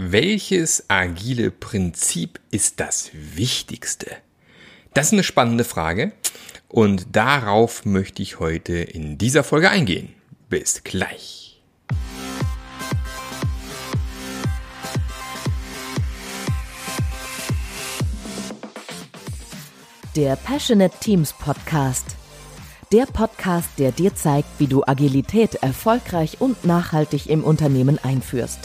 Welches 0.00 0.84
agile 0.86 1.50
Prinzip 1.50 2.38
ist 2.52 2.78
das 2.78 3.10
wichtigste? 3.12 4.06
Das 4.94 5.06
ist 5.06 5.12
eine 5.12 5.24
spannende 5.24 5.64
Frage 5.64 6.12
und 6.68 7.16
darauf 7.16 7.84
möchte 7.84 8.22
ich 8.22 8.38
heute 8.38 8.74
in 8.74 9.18
dieser 9.18 9.42
Folge 9.42 9.70
eingehen. 9.70 10.10
Bis 10.48 10.84
gleich. 10.84 11.60
Der 20.14 20.36
Passionate 20.36 20.96
Teams 21.00 21.32
Podcast. 21.32 22.14
Der 22.92 23.06
Podcast, 23.06 23.70
der 23.78 23.90
dir 23.90 24.14
zeigt, 24.14 24.48
wie 24.58 24.68
du 24.68 24.84
Agilität 24.86 25.56
erfolgreich 25.56 26.40
und 26.40 26.64
nachhaltig 26.64 27.28
im 27.28 27.42
Unternehmen 27.42 27.98
einführst. 27.98 28.60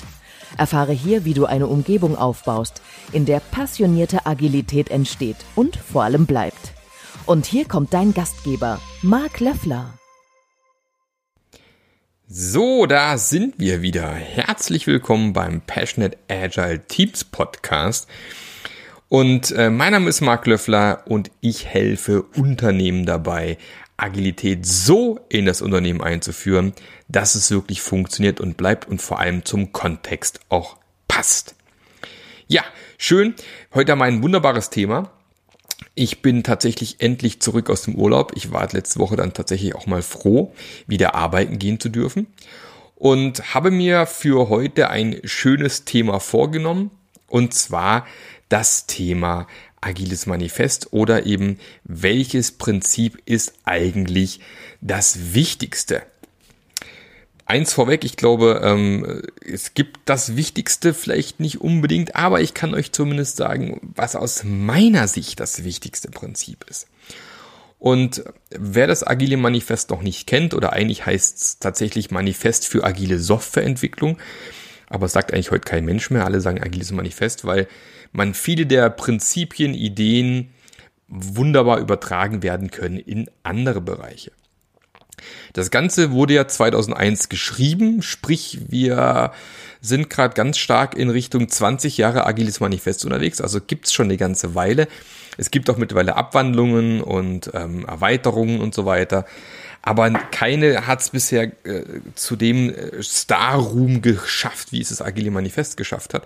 Erfahre 0.57 0.93
hier, 0.93 1.25
wie 1.25 1.33
du 1.33 1.45
eine 1.45 1.67
Umgebung 1.67 2.17
aufbaust, 2.17 2.81
in 3.11 3.25
der 3.25 3.39
passionierte 3.39 4.25
Agilität 4.25 4.89
entsteht 4.89 5.37
und 5.55 5.75
vor 5.75 6.03
allem 6.03 6.25
bleibt. 6.25 6.73
Und 7.25 7.45
hier 7.45 7.65
kommt 7.65 7.93
dein 7.93 8.13
Gastgeber, 8.13 8.79
Marc 9.01 9.39
Löffler. 9.39 9.93
So, 12.27 12.85
da 12.85 13.17
sind 13.17 13.59
wir 13.59 13.81
wieder. 13.81 14.09
Herzlich 14.11 14.87
willkommen 14.87 15.33
beim 15.33 15.61
Passionate 15.61 16.17
Agile 16.27 16.79
Teams 16.87 17.23
Podcast. 17.23 18.07
Und 19.07 19.51
äh, 19.51 19.69
mein 19.69 19.91
Name 19.91 20.09
ist 20.09 20.21
Marc 20.21 20.47
Löffler 20.47 21.03
und 21.05 21.29
ich 21.41 21.67
helfe 21.67 22.23
Unternehmen 22.35 23.05
dabei, 23.05 23.59
Agilität 23.97 24.65
so 24.65 25.19
in 25.29 25.45
das 25.45 25.61
Unternehmen 25.61 26.01
einzuführen, 26.01 26.73
dass 27.07 27.35
es 27.35 27.51
wirklich 27.51 27.81
funktioniert 27.81 28.41
und 28.41 28.57
bleibt 28.57 28.87
und 28.87 29.01
vor 29.01 29.19
allem 29.19 29.45
zum 29.45 29.71
Kontext 29.71 30.39
auch 30.49 30.77
passt. 31.07 31.55
Ja, 32.47 32.63
schön. 32.97 33.35
Heute 33.73 33.91
haben 33.91 33.99
wir 33.99 34.05
ein 34.05 34.23
wunderbares 34.23 34.69
Thema. 34.69 35.11
Ich 35.95 36.21
bin 36.21 36.43
tatsächlich 36.43 37.01
endlich 37.01 37.39
zurück 37.39 37.69
aus 37.69 37.83
dem 37.83 37.95
Urlaub. 37.95 38.33
Ich 38.35 38.51
war 38.51 38.67
letzte 38.71 38.99
Woche 38.99 39.15
dann 39.15 39.33
tatsächlich 39.33 39.75
auch 39.75 39.85
mal 39.85 40.01
froh, 40.01 40.53
wieder 40.87 41.15
arbeiten 41.15 41.59
gehen 41.59 41.79
zu 41.79 41.89
dürfen. 41.89 42.27
Und 42.95 43.53
habe 43.53 43.69
mir 43.69 44.05
für 44.05 44.49
heute 44.49 44.89
ein 44.89 45.19
schönes 45.23 45.85
Thema 45.85 46.19
vorgenommen. 46.19 46.91
Und 47.27 47.53
zwar 47.53 48.07
das 48.49 48.87
Thema 48.87 49.47
agiles 49.85 50.25
Manifest 50.25 50.91
oder 50.91 51.25
eben 51.25 51.59
welches 51.83 52.51
Prinzip 52.51 53.21
ist 53.25 53.53
eigentlich 53.65 54.39
das 54.81 55.33
Wichtigste? 55.33 56.03
Eins 57.45 57.73
vorweg, 57.73 58.05
ich 58.05 58.15
glaube, 58.15 58.61
ähm, 58.63 59.21
es 59.45 59.73
gibt 59.73 59.99
das 60.05 60.37
Wichtigste 60.37 60.93
vielleicht 60.93 61.39
nicht 61.39 61.59
unbedingt, 61.59 62.15
aber 62.15 62.41
ich 62.41 62.53
kann 62.53 62.73
euch 62.73 62.93
zumindest 62.93 63.35
sagen, 63.35 63.79
was 63.95 64.15
aus 64.15 64.43
meiner 64.45 65.07
Sicht 65.07 65.39
das 65.39 65.63
wichtigste 65.65 66.09
Prinzip 66.09 66.65
ist. 66.69 66.87
Und 67.79 68.23
wer 68.49 68.87
das 68.87 69.05
Agile 69.05 69.35
Manifest 69.35 69.89
noch 69.89 70.01
nicht 70.01 70.25
kennt, 70.25 70.53
oder 70.53 70.71
eigentlich 70.71 71.05
heißt 71.05 71.37
es 71.37 71.59
tatsächlich 71.59 72.11
Manifest 72.11 72.65
für 72.65 72.85
agile 72.85 73.19
Softwareentwicklung, 73.19 74.17
aber 74.93 75.07
es 75.07 75.11
sagt 75.11 75.33
eigentlich 75.33 75.49
heute 75.49 75.67
kein 75.67 75.85
Mensch 75.85 76.11
mehr, 76.11 76.23
alle 76.23 76.39
sagen 76.39 76.61
agiles 76.61 76.91
Manifest, 76.91 77.45
weil 77.45 77.67
man 78.11 78.35
viele 78.35 78.67
der 78.67 78.91
Prinzipien, 78.91 79.73
Ideen 79.73 80.51
wunderbar 81.07 81.79
übertragen 81.79 82.43
werden 82.43 82.69
können 82.69 82.97
in 82.97 83.29
andere 83.41 83.81
Bereiche. 83.81 84.31
Das 85.53 85.71
Ganze 85.71 86.11
wurde 86.11 86.35
ja 86.35 86.47
2001 86.47 87.29
geschrieben, 87.29 88.03
sprich 88.03 88.59
wir 88.69 89.31
sind 89.81 90.11
gerade 90.11 90.35
ganz 90.35 90.59
stark 90.59 90.95
in 90.95 91.09
Richtung 91.09 91.49
20 91.49 91.97
Jahre 91.97 92.27
Agiles 92.27 92.59
Manifest 92.59 93.03
unterwegs, 93.03 93.41
also 93.41 93.59
gibt's 93.61 93.93
schon 93.93 94.07
eine 94.07 94.17
ganze 94.17 94.53
Weile. 94.53 94.87
Es 95.37 95.49
gibt 95.49 95.71
auch 95.71 95.77
mittlerweile 95.77 96.15
Abwandlungen 96.15 97.01
und 97.01 97.49
ähm, 97.55 97.85
Erweiterungen 97.85 98.61
und 98.61 98.75
so 98.75 98.85
weiter. 98.85 99.25
Aber 99.85 100.09
keine 100.09 100.87
hat's 100.87 101.09
bisher 101.09 101.51
äh, 101.65 101.83
zu 102.15 102.37
dem 102.37 102.69
äh, 102.69 103.03
Star-Ruhm 103.03 104.01
geschafft, 104.01 104.71
wie 104.71 104.81
es 104.81 104.89
das 104.89 105.01
Agile 105.01 105.29
Manifest 105.29 105.75
geschafft 105.75 106.13
hat. 106.13 106.25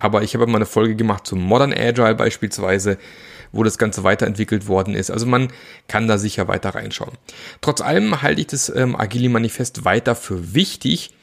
Aber 0.00 0.22
ich 0.22 0.34
habe 0.34 0.46
mal 0.48 0.56
eine 0.56 0.66
Folge 0.66 0.96
gemacht 0.96 1.24
zum 1.24 1.40
Modern 1.40 1.72
Agile 1.72 2.16
beispielsweise, 2.16 2.98
wo 3.52 3.62
das 3.62 3.78
Ganze 3.78 4.02
weiterentwickelt 4.02 4.66
worden 4.66 4.94
ist. 4.94 5.12
Also 5.12 5.24
man 5.24 5.52
kann 5.86 6.08
da 6.08 6.18
sicher 6.18 6.48
weiter 6.48 6.74
reinschauen. 6.74 7.16
Trotz 7.60 7.80
allem 7.80 8.22
halte 8.22 8.40
ich 8.40 8.48
das 8.48 8.68
ähm, 8.68 8.96
Agile 8.96 9.28
Manifest 9.28 9.84
weiter 9.84 10.16
für 10.16 10.52
wichtig, 10.52 11.14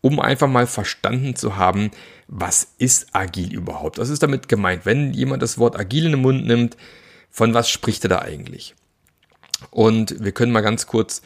um 0.00 0.18
einfach 0.18 0.48
mal 0.48 0.66
verstanden 0.66 1.36
zu 1.36 1.56
haben, 1.56 1.90
was 2.26 2.68
ist 2.78 3.14
agil 3.14 3.52
überhaupt? 3.52 3.98
Was 3.98 4.08
ist 4.08 4.22
damit 4.22 4.48
gemeint? 4.48 4.86
Wenn 4.86 5.12
jemand 5.12 5.42
das 5.42 5.58
Wort 5.58 5.78
agil 5.78 6.06
in 6.06 6.12
den 6.12 6.22
Mund 6.22 6.46
nimmt, 6.46 6.76
von 7.30 7.52
was 7.52 7.68
spricht 7.68 8.04
er 8.04 8.08
da 8.08 8.18
eigentlich? 8.20 8.74
Und 9.70 10.22
wir 10.22 10.32
können 10.32 10.52
mal 10.52 10.60
ganz 10.60 10.86
kurz 10.86 11.22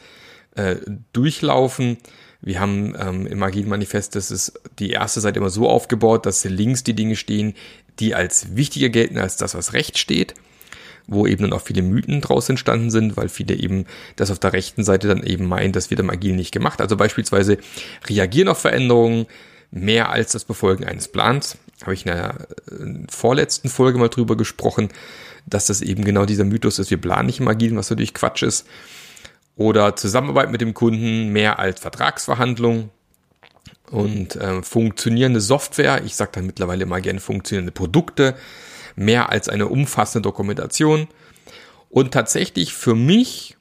äh, 0.55 0.75
durchlaufen. 1.13 1.97
Wir 2.41 2.59
haben 2.59 2.95
ähm, 2.99 3.27
im 3.27 3.43
Agilen 3.43 3.69
Manifest, 3.69 4.15
das 4.15 4.31
ist 4.31 4.59
die 4.79 4.91
erste 4.91 5.21
Seite 5.21 5.39
immer 5.39 5.51
so 5.51 5.69
aufgebaut, 5.69 6.25
dass 6.25 6.43
links 6.43 6.83
die 6.83 6.95
Dinge 6.95 7.15
stehen, 7.15 7.53
die 7.99 8.15
als 8.15 8.55
wichtiger 8.55 8.89
gelten 8.89 9.19
als 9.19 9.37
das, 9.37 9.53
was 9.53 9.73
rechts 9.73 9.99
steht, 9.99 10.33
wo 11.05 11.27
eben 11.27 11.43
dann 11.43 11.53
auch 11.53 11.61
viele 11.61 11.83
Mythen 11.83 12.19
draus 12.19 12.49
entstanden 12.49 12.89
sind, 12.89 13.15
weil 13.15 13.29
viele 13.29 13.55
eben 13.55 13.85
das 14.15 14.31
auf 14.31 14.39
der 14.39 14.53
rechten 14.53 14.83
Seite 14.83 15.07
dann 15.07 15.23
eben 15.23 15.45
meinen, 15.45 15.71
das 15.71 15.91
wird 15.91 15.99
im 15.99 16.09
Agilen 16.09 16.35
nicht 16.35 16.51
gemacht. 16.51 16.81
Also 16.81 16.97
beispielsweise 16.97 17.57
reagieren 18.09 18.47
auf 18.47 18.59
Veränderungen 18.59 19.27
mehr 19.69 20.09
als 20.09 20.31
das 20.31 20.43
Befolgen 20.43 20.83
eines 20.83 21.07
Plans. 21.07 21.57
Habe 21.81 21.93
ich 21.93 22.05
in 22.05 22.11
der 22.11 22.35
äh, 22.69 23.07
vorletzten 23.09 23.69
Folge 23.69 23.97
mal 23.97 24.09
drüber 24.09 24.37
gesprochen, 24.37 24.89
dass 25.47 25.65
das 25.65 25.81
eben 25.81 26.03
genau 26.03 26.25
dieser 26.25 26.45
Mythos 26.45 26.79
ist, 26.79 26.91
wir 26.91 27.01
planen 27.01 27.25
nicht 27.25 27.39
im 27.39 27.47
Agilen, 27.47 27.77
was 27.77 27.89
natürlich 27.89 28.13
Quatsch 28.13 28.43
ist 28.43 28.67
oder 29.55 29.95
Zusammenarbeit 29.95 30.51
mit 30.51 30.61
dem 30.61 30.73
Kunden 30.73 31.29
mehr 31.29 31.59
als 31.59 31.79
Vertragsverhandlung 31.79 32.89
und 33.89 34.35
äh, 34.35 34.61
funktionierende 34.63 35.41
Software. 35.41 36.03
Ich 36.05 36.15
sage 36.15 36.31
dann 36.33 36.45
mittlerweile 36.45 36.83
immer 36.83 37.01
gerne 37.01 37.19
funktionierende 37.19 37.71
Produkte, 37.71 38.35
mehr 38.95 39.29
als 39.29 39.49
eine 39.49 39.67
umfassende 39.67 40.27
Dokumentation. 40.27 41.07
Und 41.89 42.13
tatsächlich 42.13 42.73
für 42.73 42.95
mich, 42.95 43.57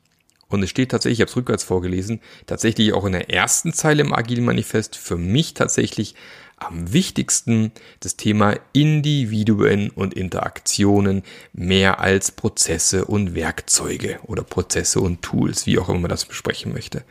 und 0.49 0.63
es 0.63 0.71
steht 0.71 0.93
tatsächlich, 0.93 1.19
ich 1.19 1.23
habe 1.23 1.31
es 1.31 1.37
rückwärts 1.37 1.65
vorgelesen, 1.65 2.21
tatsächlich 2.47 2.93
auch 2.93 3.05
in 3.05 3.13
der 3.13 3.31
ersten 3.31 3.73
Zeile 3.73 4.03
im 4.03 4.15
Agile 4.15 4.43
Manifest, 4.43 4.97
für 4.97 5.17
mich 5.17 5.55
tatsächlich 5.55 6.15
am 6.61 6.93
wichtigsten 6.93 7.73
das 8.01 8.17
Thema 8.17 8.55
Individuen 8.73 9.91
und 9.91 10.15
Interaktionen 10.15 11.23
mehr 11.53 12.01
als 12.01 12.31
Prozesse 12.31 13.07
und 13.07 13.35
Werkzeuge 13.35 14.21
oder 14.25 14.45
Prozesse 14.45 15.01
und 15.01 15.23
Tools, 15.23 15.67
wie 15.67 15.79
auch 15.79 15.89
immer 15.89 16.01
man 16.01 16.11
das 16.11 16.27
besprechen 16.27 16.73
möchte. 16.73 17.05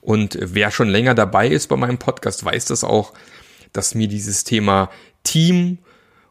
Und 0.00 0.36
wer 0.40 0.70
schon 0.70 0.88
länger 0.88 1.14
dabei 1.14 1.48
ist 1.48 1.68
bei 1.68 1.76
meinem 1.76 1.98
Podcast, 1.98 2.44
weiß 2.44 2.66
das 2.66 2.84
auch, 2.84 3.12
dass 3.72 3.94
mir 3.94 4.08
dieses 4.08 4.44
Thema 4.44 4.90
Team 5.22 5.78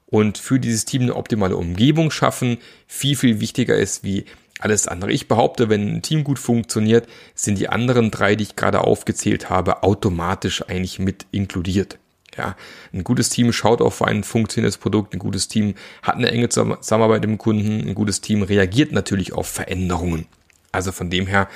und 0.05 0.37
für 0.37 0.59
dieses 0.59 0.85
Team 0.85 1.03
eine 1.03 1.15
optimale 1.15 1.55
Umgebung 1.55 2.11
schaffen 2.11 2.57
viel, 2.87 3.15
viel 3.15 3.39
wichtiger 3.39 3.75
ist 3.75 4.03
wie 4.03 4.25
alles 4.59 4.87
andere. 4.87 5.11
Ich 5.11 5.27
behaupte, 5.27 5.69
wenn 5.69 5.87
ein 5.87 6.01
Team 6.01 6.23
gut 6.23 6.37
funktioniert, 6.37 7.07
sind 7.33 7.57
die 7.57 7.69
anderen 7.69 8.11
drei, 8.11 8.35
die 8.35 8.43
ich 8.43 8.55
gerade 8.55 8.81
aufgezählt 8.81 9.49
habe, 9.49 9.83
automatisch 9.83 10.67
eigentlich 10.67 10.99
mit 10.99 11.25
inkludiert. 11.31 11.97
Ja, 12.37 12.55
ein 12.93 13.03
gutes 13.03 13.29
Team 13.29 13.51
schaut 13.51 13.81
auf 13.81 14.01
ein 14.01 14.23
funktionierendes 14.23 14.77
Produkt, 14.77 15.13
ein 15.13 15.19
gutes 15.19 15.47
Team 15.47 15.75
hat 16.03 16.15
eine 16.15 16.31
enge 16.31 16.49
Zusammenarbeit 16.49 17.21
mit 17.21 17.29
dem 17.31 17.37
Kunden, 17.37 17.87
ein 17.87 17.95
gutes 17.95 18.21
Team 18.21 18.43
reagiert 18.43 18.91
natürlich 18.91 19.33
auf 19.33 19.47
Veränderungen. 19.47 20.27
Also 20.71 20.91
von 20.91 21.09
dem 21.09 21.25
her 21.27 21.49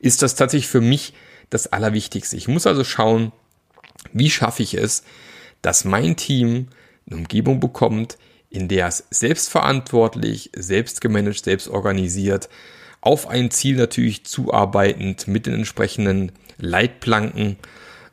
ist 0.00 0.22
das 0.22 0.34
tatsächlich 0.34 0.68
für 0.68 0.80
mich 0.80 1.14
das 1.50 1.72
Allerwichtigste. 1.72 2.36
Ich 2.36 2.48
muss 2.48 2.66
also 2.66 2.82
schauen, 2.82 3.32
wie 4.12 4.30
schaffe 4.30 4.62
ich 4.62 4.74
es, 4.74 5.04
dass 5.62 5.84
mein 5.84 6.16
Team 6.16 6.68
eine 7.06 7.20
Umgebung 7.20 7.60
bekommt, 7.60 8.18
in 8.50 8.68
der 8.68 8.88
es 8.88 9.04
selbstverantwortlich, 9.10 10.50
selbst 10.54 11.00
gemanagt, 11.00 11.44
selbst 11.44 11.68
organisiert, 11.68 12.48
auf 13.00 13.28
ein 13.28 13.50
Ziel 13.50 13.76
natürlich 13.76 14.24
zuarbeitend 14.24 15.28
mit 15.28 15.46
den 15.46 15.54
entsprechenden 15.54 16.32
Leitplanken 16.58 17.56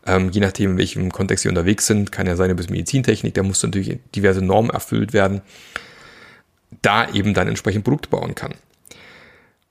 ähm, 0.05 0.31
je 0.31 0.41
nachdem, 0.41 0.71
in 0.71 0.77
welchem 0.77 1.11
Kontext 1.11 1.43
sie 1.43 1.49
unterwegs 1.49 1.85
sind, 1.87 2.11
kann 2.11 2.27
ja 2.27 2.35
sein, 2.35 2.55
bis 2.55 2.69
Medizintechnik, 2.69 3.33
da 3.33 3.43
muss 3.43 3.61
natürlich 3.61 3.99
diverse 4.15 4.41
Normen 4.41 4.71
erfüllt 4.71 5.13
werden, 5.13 5.41
da 6.81 7.09
eben 7.09 7.33
dann 7.33 7.47
entsprechend 7.47 7.83
Produkte 7.83 8.09
bauen 8.09 8.35
kann. 8.35 8.55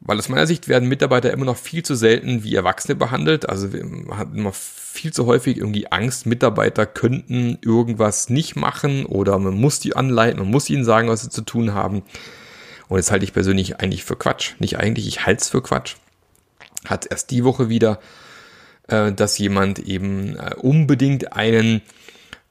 Weil 0.01 0.19
aus 0.19 0.31
meiner 0.31 0.47
Sicht 0.47 0.69
werden 0.69 0.89
Mitarbeiter 0.89 1.31
immer 1.31 1.45
noch 1.45 1.59
viel 1.59 1.83
zu 1.83 1.95
selten 1.95 2.43
wie 2.43 2.55
Erwachsene 2.55 2.95
behandelt. 2.95 3.49
Also 3.49 3.69
man 3.69 4.17
hat 4.17 4.35
immer 4.35 4.53
viel 4.53 5.13
zu 5.13 5.27
häufig 5.27 5.59
irgendwie 5.59 5.93
Angst, 5.93 6.25
Mitarbeiter 6.25 6.87
könnten 6.87 7.59
irgendwas 7.61 8.31
nicht 8.31 8.57
machen 8.57 9.05
oder 9.05 9.39
man 9.39 9.55
muss 9.55 9.79
die 9.79 9.95
anleiten, 9.95 10.41
man 10.41 10.51
muss 10.51 10.71
ihnen 10.71 10.85
sagen, 10.85 11.09
was 11.09 11.23
sie 11.23 11.29
zu 11.29 11.43
tun 11.43 11.75
haben. 11.75 12.03
Und 12.89 12.99
das 12.99 13.11
halte 13.11 13.25
ich 13.25 13.35
persönlich 13.35 13.79
eigentlich 13.79 14.05
für 14.05 14.17
Quatsch. 14.17 14.55
Nicht 14.59 14.79
eigentlich, 14.79 15.07
ich 15.07 15.27
halte 15.27 15.43
es 15.43 15.51
für 15.51 15.63
Quatsch. 15.63 15.97
Hat 16.87 17.07
erst 17.11 17.31
die 17.31 17.45
Woche 17.45 17.69
wieder 17.69 18.01
äh, 18.91 19.13
dass 19.13 19.39
jemand 19.39 19.79
eben 19.79 20.37
äh, 20.37 20.55
unbedingt 20.57 21.33
einen 21.33 21.83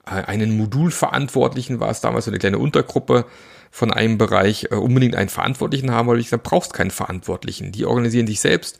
einen 0.05 0.57
Modulverantwortlichen, 0.57 1.79
war 1.79 1.91
es 1.91 2.01
damals 2.01 2.25
so 2.25 2.31
eine 2.31 2.39
kleine 2.39 2.57
Untergruppe 2.57 3.25
von 3.69 3.93
einem 3.93 4.17
Bereich, 4.17 4.69
äh, 4.71 4.75
unbedingt 4.75 5.15
einen 5.15 5.29
Verantwortlichen 5.29 5.91
haben, 5.91 6.07
weil 6.07 6.17
ich 6.17 6.25
gesagt, 6.25 6.43
brauchst 6.43 6.73
keinen 6.73 6.89
Verantwortlichen. 6.89 7.71
Die 7.71 7.85
organisieren 7.85 8.25
dich 8.25 8.39
selbst 8.39 8.79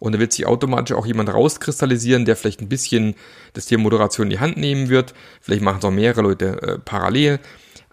und 0.00 0.12
da 0.12 0.18
wird 0.18 0.32
sich 0.32 0.46
automatisch 0.46 0.96
auch 0.96 1.06
jemand 1.06 1.32
rauskristallisieren, 1.32 2.24
der 2.24 2.34
vielleicht 2.34 2.60
ein 2.60 2.68
bisschen 2.68 3.14
das 3.52 3.66
Thema 3.66 3.84
Moderation 3.84 4.26
in 4.26 4.30
die 4.30 4.40
Hand 4.40 4.56
nehmen 4.56 4.88
wird. 4.88 5.14
Vielleicht 5.40 5.62
machen 5.62 5.78
es 5.78 5.84
auch 5.84 5.90
mehrere 5.90 6.22
Leute 6.22 6.62
äh, 6.62 6.78
parallel. 6.78 7.38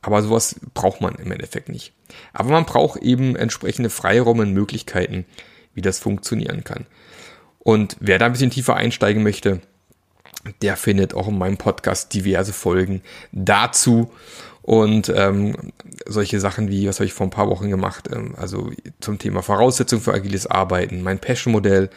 Aber 0.01 0.21
sowas 0.21 0.55
braucht 0.73 1.01
man 1.01 1.15
im 1.15 1.31
Endeffekt 1.31 1.69
nicht. 1.69 1.91
Aber 2.31 2.49
man 2.51 2.65
braucht 2.65 3.01
eben 3.01 3.35
entsprechende 3.35 3.89
Freiräume 3.89 4.43
und 4.43 4.53
Möglichkeiten, 4.53 5.25
wie 5.73 5.81
das 5.81 5.99
funktionieren 5.99 6.63
kann. 6.63 6.85
Und 7.67 7.97
wer 7.99 8.17
da 8.17 8.27
ein 8.27 8.31
bisschen 8.31 8.49
tiefer 8.49 8.77
einsteigen 8.77 9.23
möchte, 9.23 9.59
der 10.61 10.77
findet 10.77 11.13
auch 11.13 11.27
in 11.27 11.37
meinem 11.37 11.57
Podcast 11.57 12.13
diverse 12.13 12.53
Folgen 12.53 13.01
dazu. 13.33 14.09
Und 14.61 15.09
ähm, 15.13 15.73
solche 16.05 16.39
Sachen 16.39 16.69
wie, 16.69 16.87
was 16.87 16.99
habe 16.99 17.07
ich 17.07 17.13
vor 17.13 17.27
ein 17.27 17.31
paar 17.31 17.49
Wochen 17.49 17.69
gemacht, 17.69 18.07
ähm, 18.09 18.35
also 18.37 18.71
zum 19.01 19.19
Thema 19.19 19.41
Voraussetzung 19.41 19.99
für 19.99 20.13
agiles 20.13 20.47
Arbeiten, 20.47 21.03
mein 21.03 21.19
Passion-Modell 21.19 21.89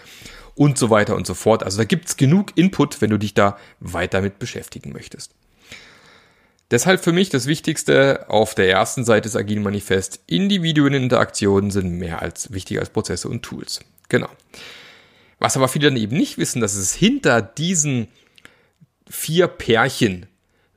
und 0.57 0.77
so 0.77 0.91
weiter 0.91 1.15
und 1.15 1.25
so 1.25 1.35
fort. 1.35 1.63
Also 1.63 1.79
da 1.79 1.85
gibt's 1.85 2.17
genug 2.17 2.51
Input, 2.57 3.01
wenn 3.01 3.11
du 3.11 3.19
dich 3.19 3.35
da 3.35 3.57
weiter 3.79 4.23
mit 4.23 4.41
beschäftigen 4.41 4.91
möchtest. 4.91 5.31
Deshalb 6.73 7.05
für 7.05 7.13
mich 7.13 7.29
das 7.29 7.47
Wichtigste 7.47 8.29
auf 8.29 8.57
der 8.57 8.69
ersten 8.69 9.05
Seite 9.05 9.29
des 9.29 9.37
Agile 9.37 9.61
Manifest, 9.61 10.19
Individuen 10.27 10.95
in 10.95 11.05
Interaktionen 11.05 11.71
sind 11.71 11.93
mehr 11.93 12.23
als 12.23 12.53
wichtiger 12.53 12.81
als 12.81 12.91
Prozesse 12.91 13.29
und 13.29 13.43
Tools. 13.43 13.83
Genau. 14.09 14.31
Was 15.41 15.57
aber 15.57 15.67
viele 15.67 15.89
dann 15.89 15.97
eben 15.97 16.17
nicht 16.17 16.39
wissen, 16.39 16.61
dass 16.61 16.75
es 16.75 16.95
hinter 16.95 17.43
diesen 17.43 18.07
vier 19.09 19.49
Pärchen 19.49 20.27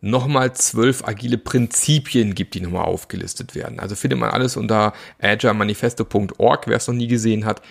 nochmal 0.01 0.53
zwölf 0.53 1.03
agile 1.05 1.37
Prinzipien 1.37 2.33
gibt, 2.33 2.55
die 2.55 2.61
nochmal 2.61 2.85
aufgelistet 2.85 3.55
werden. 3.55 3.79
Also 3.79 3.95
findet 3.95 4.19
man 4.19 4.31
alles 4.31 4.57
unter 4.57 4.93
agilemanifesto.org, 5.21 6.67
wer 6.67 6.77
es 6.77 6.87
noch 6.87 6.95
nie 6.95 7.07
gesehen 7.07 7.45
hat. 7.45 7.61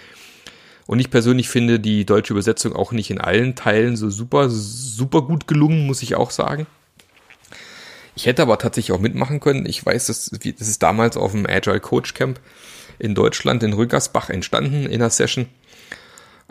Und 0.86 0.98
ich 0.98 1.10
persönlich 1.10 1.48
finde 1.48 1.80
die 1.80 2.04
deutsche 2.04 2.34
Übersetzung 2.34 2.74
auch 2.74 2.92
nicht 2.92 3.10
in 3.10 3.20
allen 3.20 3.54
Teilen 3.54 3.96
so 3.96 4.10
super, 4.10 4.48
super 4.50 5.22
gut 5.22 5.46
gelungen, 5.46 5.86
muss 5.86 6.02
ich 6.02 6.14
auch 6.14 6.30
sagen. 6.30 6.66
Ich 8.14 8.26
hätte 8.26 8.42
aber 8.42 8.58
tatsächlich 8.58 8.94
auch 8.94 9.00
mitmachen 9.00 9.40
können. 9.40 9.64
Ich 9.64 9.84
weiß, 9.84 10.06
das, 10.06 10.30
das 10.30 10.68
ist 10.68 10.82
damals 10.82 11.16
auf 11.16 11.32
dem 11.32 11.46
Agile 11.46 11.80
Coach 11.80 12.12
Camp 12.14 12.40
in 12.98 13.14
Deutschland 13.14 13.62
in 13.62 13.72
Rückersbach 13.72 14.28
entstanden 14.28 14.86
in 14.86 15.00
einer 15.00 15.10
Session. 15.10 15.48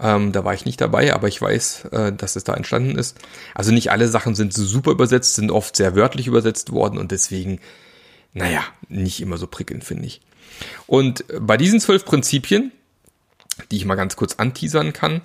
Ähm, 0.01 0.31
da 0.31 0.43
war 0.43 0.53
ich 0.55 0.65
nicht 0.65 0.81
dabei, 0.81 1.13
aber 1.13 1.27
ich 1.27 1.39
weiß, 1.39 1.85
äh, 1.91 2.11
dass 2.11 2.35
es 2.35 2.43
da 2.43 2.55
entstanden 2.55 2.97
ist. 2.97 3.17
Also 3.53 3.71
nicht 3.71 3.91
alle 3.91 4.07
Sachen 4.07 4.33
sind 4.33 4.51
super 4.51 4.91
übersetzt, 4.91 5.35
sind 5.35 5.51
oft 5.51 5.75
sehr 5.75 5.95
wörtlich 5.95 6.25
übersetzt 6.25 6.71
worden 6.71 6.97
und 6.97 7.11
deswegen, 7.11 7.59
naja, 8.33 8.63
nicht 8.89 9.21
immer 9.21 9.37
so 9.37 9.45
prickelnd, 9.45 9.83
finde 9.83 10.07
ich. 10.07 10.21
Und 10.87 11.23
bei 11.39 11.55
diesen 11.55 11.79
zwölf 11.79 12.03
Prinzipien, 12.03 12.71
die 13.69 13.77
ich 13.77 13.85
mal 13.85 13.95
ganz 13.95 14.15
kurz 14.15 14.35
anteasern 14.35 14.91
kann, 14.91 15.21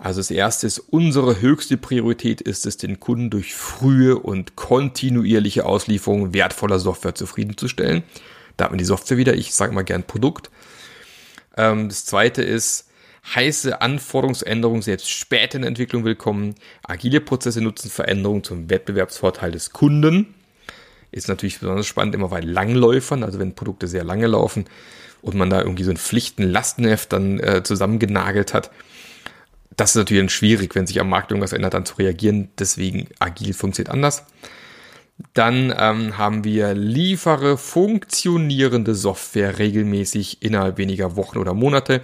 also 0.00 0.20
das 0.20 0.30
erste 0.30 0.66
ist, 0.66 0.78
unsere 0.78 1.40
höchste 1.40 1.76
Priorität 1.76 2.40
ist 2.40 2.66
es, 2.66 2.78
den 2.78 2.98
Kunden 2.98 3.30
durch 3.30 3.54
frühe 3.54 4.18
und 4.18 4.56
kontinuierliche 4.56 5.66
Auslieferung 5.66 6.32
wertvoller 6.34 6.78
Software 6.78 7.14
zufriedenzustellen. 7.14 8.02
Da 8.56 8.64
hat 8.64 8.72
man 8.72 8.78
die 8.78 8.84
Software 8.84 9.18
wieder, 9.18 9.34
ich 9.34 9.54
sage 9.54 9.72
mal 9.72 9.82
gern 9.82 10.02
Produkt. 10.02 10.50
Ähm, 11.56 11.88
das 11.88 12.06
zweite 12.06 12.42
ist, 12.42 12.88
heiße 13.24 13.80
Anforderungsänderungen 13.80 14.82
selbst 14.82 15.10
spät 15.10 15.54
in 15.54 15.62
der 15.62 15.68
Entwicklung 15.68 16.04
willkommen. 16.04 16.54
Agile 16.82 17.20
Prozesse 17.20 17.60
nutzen 17.60 17.90
Veränderungen 17.90 18.44
zum 18.44 18.68
Wettbewerbsvorteil 18.68 19.50
des 19.50 19.70
Kunden. 19.70 20.34
Ist 21.10 21.28
natürlich 21.28 21.60
besonders 21.60 21.86
spannend 21.86 22.14
immer 22.14 22.28
bei 22.28 22.40
Langläufern, 22.40 23.22
also 23.22 23.38
wenn 23.38 23.54
Produkte 23.54 23.86
sehr 23.86 24.04
lange 24.04 24.26
laufen 24.26 24.66
und 25.22 25.36
man 25.36 25.48
da 25.48 25.60
irgendwie 25.60 25.84
so 25.84 25.90
ein 25.90 25.96
Pflichten-Lastenheft 25.96 27.12
dann 27.12 27.40
äh, 27.40 27.62
zusammengenagelt 27.62 28.52
hat. 28.52 28.70
Das 29.76 29.90
ist 29.90 29.96
natürlich 29.96 30.22
dann 30.22 30.28
schwierig, 30.28 30.74
wenn 30.74 30.86
sich 30.86 31.00
am 31.00 31.08
Markt 31.08 31.30
irgendwas 31.30 31.52
ändert, 31.52 31.74
dann 31.74 31.86
zu 31.86 31.94
reagieren. 31.94 32.50
Deswegen 32.58 33.08
agil 33.18 33.54
funktioniert 33.54 33.92
anders. 33.92 34.24
Dann 35.32 35.72
ähm, 35.76 36.18
haben 36.18 36.44
wir 36.44 36.74
liefere 36.74 37.56
funktionierende 37.56 38.94
Software 38.94 39.58
regelmäßig 39.58 40.42
innerhalb 40.42 40.76
weniger 40.78 41.16
Wochen 41.16 41.38
oder 41.38 41.54
Monate 41.54 42.02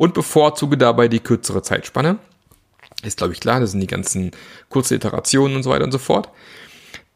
und 0.00 0.14
bevorzuge 0.14 0.78
dabei 0.78 1.08
die 1.08 1.20
kürzere 1.20 1.60
Zeitspanne. 1.60 2.16
Ist, 3.02 3.18
glaube 3.18 3.34
ich, 3.34 3.40
klar, 3.40 3.60
das 3.60 3.72
sind 3.72 3.80
die 3.80 3.86
ganzen 3.86 4.30
kurze 4.70 4.94
Iterationen 4.94 5.56
und 5.56 5.62
so 5.62 5.68
weiter 5.68 5.84
und 5.84 5.92
so 5.92 5.98
fort. 5.98 6.30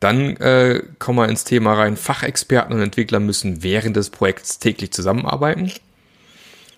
Dann 0.00 0.36
äh, 0.36 0.82
kommen 0.98 1.18
wir 1.18 1.30
ins 1.30 1.44
Thema 1.44 1.72
rein, 1.72 1.96
Fachexperten 1.96 2.74
und 2.74 2.82
Entwickler 2.82 3.20
müssen 3.20 3.62
während 3.62 3.96
des 3.96 4.10
Projekts 4.10 4.58
täglich 4.58 4.92
zusammenarbeiten. 4.92 5.72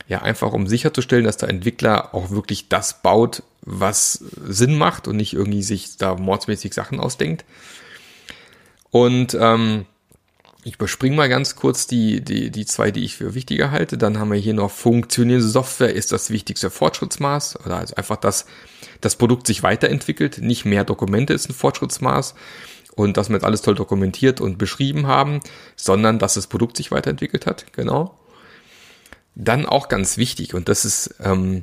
Ja, 0.06 0.22
einfach 0.22 0.52
um 0.52 0.68
sicherzustellen, 0.68 1.24
dass 1.24 1.38
der 1.38 1.48
Entwickler 1.48 2.14
auch 2.14 2.30
wirklich 2.30 2.68
das 2.68 3.02
baut, 3.02 3.42
was 3.62 4.12
Sinn 4.12 4.78
macht 4.78 5.08
und 5.08 5.16
nicht 5.16 5.32
irgendwie 5.32 5.64
sich 5.64 5.96
da 5.96 6.14
mordsmäßig 6.14 6.72
Sachen 6.72 7.00
ausdenkt. 7.00 7.44
Und 8.92 9.36
ähm, 9.40 9.86
ich 10.66 10.74
überspringe 10.74 11.14
mal 11.14 11.28
ganz 11.28 11.54
kurz 11.54 11.86
die, 11.86 12.20
die, 12.20 12.50
die 12.50 12.66
zwei, 12.66 12.90
die 12.90 13.04
ich 13.04 13.14
für 13.14 13.34
wichtiger 13.34 13.70
halte. 13.70 13.96
Dann 13.96 14.18
haben 14.18 14.32
wir 14.32 14.38
hier 14.38 14.52
noch 14.52 14.72
funktionierende 14.72 15.46
Software 15.46 15.94
ist 15.94 16.10
das 16.10 16.30
wichtigste 16.30 16.70
Fortschrittsmaß. 16.70 17.64
Oder 17.64 17.76
also 17.76 17.94
einfach, 17.94 18.16
dass 18.16 18.46
das 19.00 19.14
Produkt 19.14 19.46
sich 19.46 19.62
weiterentwickelt. 19.62 20.38
Nicht 20.38 20.64
mehr 20.64 20.82
Dokumente 20.82 21.34
ist 21.34 21.48
ein 21.48 21.54
Fortschrittsmaß. 21.54 22.34
Und 22.96 23.16
dass 23.16 23.28
wir 23.28 23.36
jetzt 23.36 23.44
alles 23.44 23.62
toll 23.62 23.76
dokumentiert 23.76 24.40
und 24.40 24.58
beschrieben 24.58 25.06
haben, 25.06 25.38
sondern 25.76 26.18
dass 26.18 26.34
das 26.34 26.48
Produkt 26.48 26.76
sich 26.76 26.90
weiterentwickelt 26.90 27.46
hat. 27.46 27.72
Genau. 27.72 28.18
Dann 29.36 29.66
auch 29.66 29.86
ganz 29.86 30.16
wichtig, 30.16 30.52
und 30.52 30.68
das 30.68 30.84
ist, 30.84 31.14
ähm, 31.22 31.62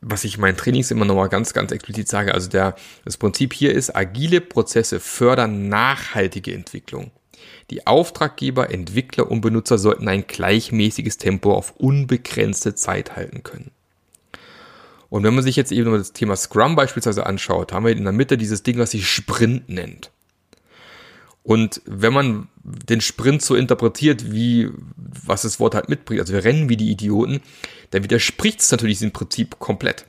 was 0.00 0.22
ich 0.22 0.36
in 0.36 0.42
meinen 0.42 0.56
Trainings 0.56 0.92
immer 0.92 1.06
nochmal 1.06 1.28
ganz, 1.28 1.52
ganz 1.52 1.72
explizit 1.72 2.06
sage, 2.06 2.34
also 2.34 2.48
der, 2.48 2.76
das 3.04 3.16
Prinzip 3.16 3.52
hier 3.52 3.72
ist, 3.74 3.96
agile 3.96 4.40
Prozesse 4.40 5.00
fördern 5.00 5.68
nachhaltige 5.68 6.54
Entwicklung. 6.54 7.10
Die 7.70 7.86
Auftraggeber, 7.86 8.70
Entwickler 8.70 9.30
und 9.30 9.40
Benutzer 9.40 9.78
sollten 9.78 10.08
ein 10.08 10.26
gleichmäßiges 10.26 11.18
Tempo 11.18 11.54
auf 11.54 11.76
unbegrenzte 11.76 12.74
Zeit 12.74 13.16
halten 13.16 13.42
können. 13.42 13.70
Und 15.10 15.22
wenn 15.22 15.34
man 15.34 15.44
sich 15.44 15.56
jetzt 15.56 15.70
eben 15.70 15.92
das 15.92 16.12
Thema 16.12 16.34
Scrum 16.34 16.74
beispielsweise 16.74 17.26
anschaut, 17.26 17.72
haben 17.72 17.84
wir 17.84 17.92
in 17.92 18.04
der 18.04 18.12
Mitte 18.12 18.36
dieses 18.36 18.62
Ding, 18.62 18.78
was 18.78 18.90
sich 18.90 19.08
Sprint 19.08 19.68
nennt. 19.68 20.10
Und 21.44 21.82
wenn 21.84 22.12
man 22.14 22.48
den 22.64 23.02
Sprint 23.02 23.42
so 23.42 23.54
interpretiert, 23.54 24.32
wie 24.32 24.70
was 24.96 25.42
das 25.42 25.60
Wort 25.60 25.74
halt 25.74 25.88
mitbringt, 25.90 26.20
also 26.20 26.32
wir 26.32 26.42
rennen 26.42 26.68
wie 26.68 26.76
die 26.76 26.90
Idioten, 26.90 27.42
dann 27.90 28.02
widerspricht 28.02 28.60
es 28.60 28.70
natürlich 28.72 28.98
diesem 28.98 29.12
Prinzip 29.12 29.58
komplett. 29.58 30.06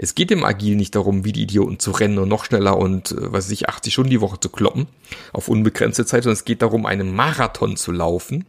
Es 0.00 0.14
geht 0.14 0.30
im 0.30 0.44
Agil 0.44 0.76
nicht 0.76 0.94
darum, 0.94 1.24
wie 1.24 1.32
die 1.32 1.42
Idioten 1.42 1.80
zu 1.80 1.90
rennen 1.90 2.18
und 2.18 2.28
noch 2.28 2.44
schneller 2.44 2.78
und, 2.78 3.10
äh, 3.10 3.32
was 3.32 3.46
weiß 3.46 3.50
ich, 3.50 3.68
80 3.68 3.92
Stunden 3.92 4.10
die 4.10 4.20
Woche 4.20 4.38
zu 4.38 4.48
kloppen 4.48 4.86
auf 5.32 5.48
unbegrenzte 5.48 6.06
Zeit, 6.06 6.22
sondern 6.22 6.38
es 6.38 6.44
geht 6.44 6.62
darum, 6.62 6.86
einen 6.86 7.14
Marathon 7.14 7.76
zu 7.76 7.90
laufen. 7.90 8.46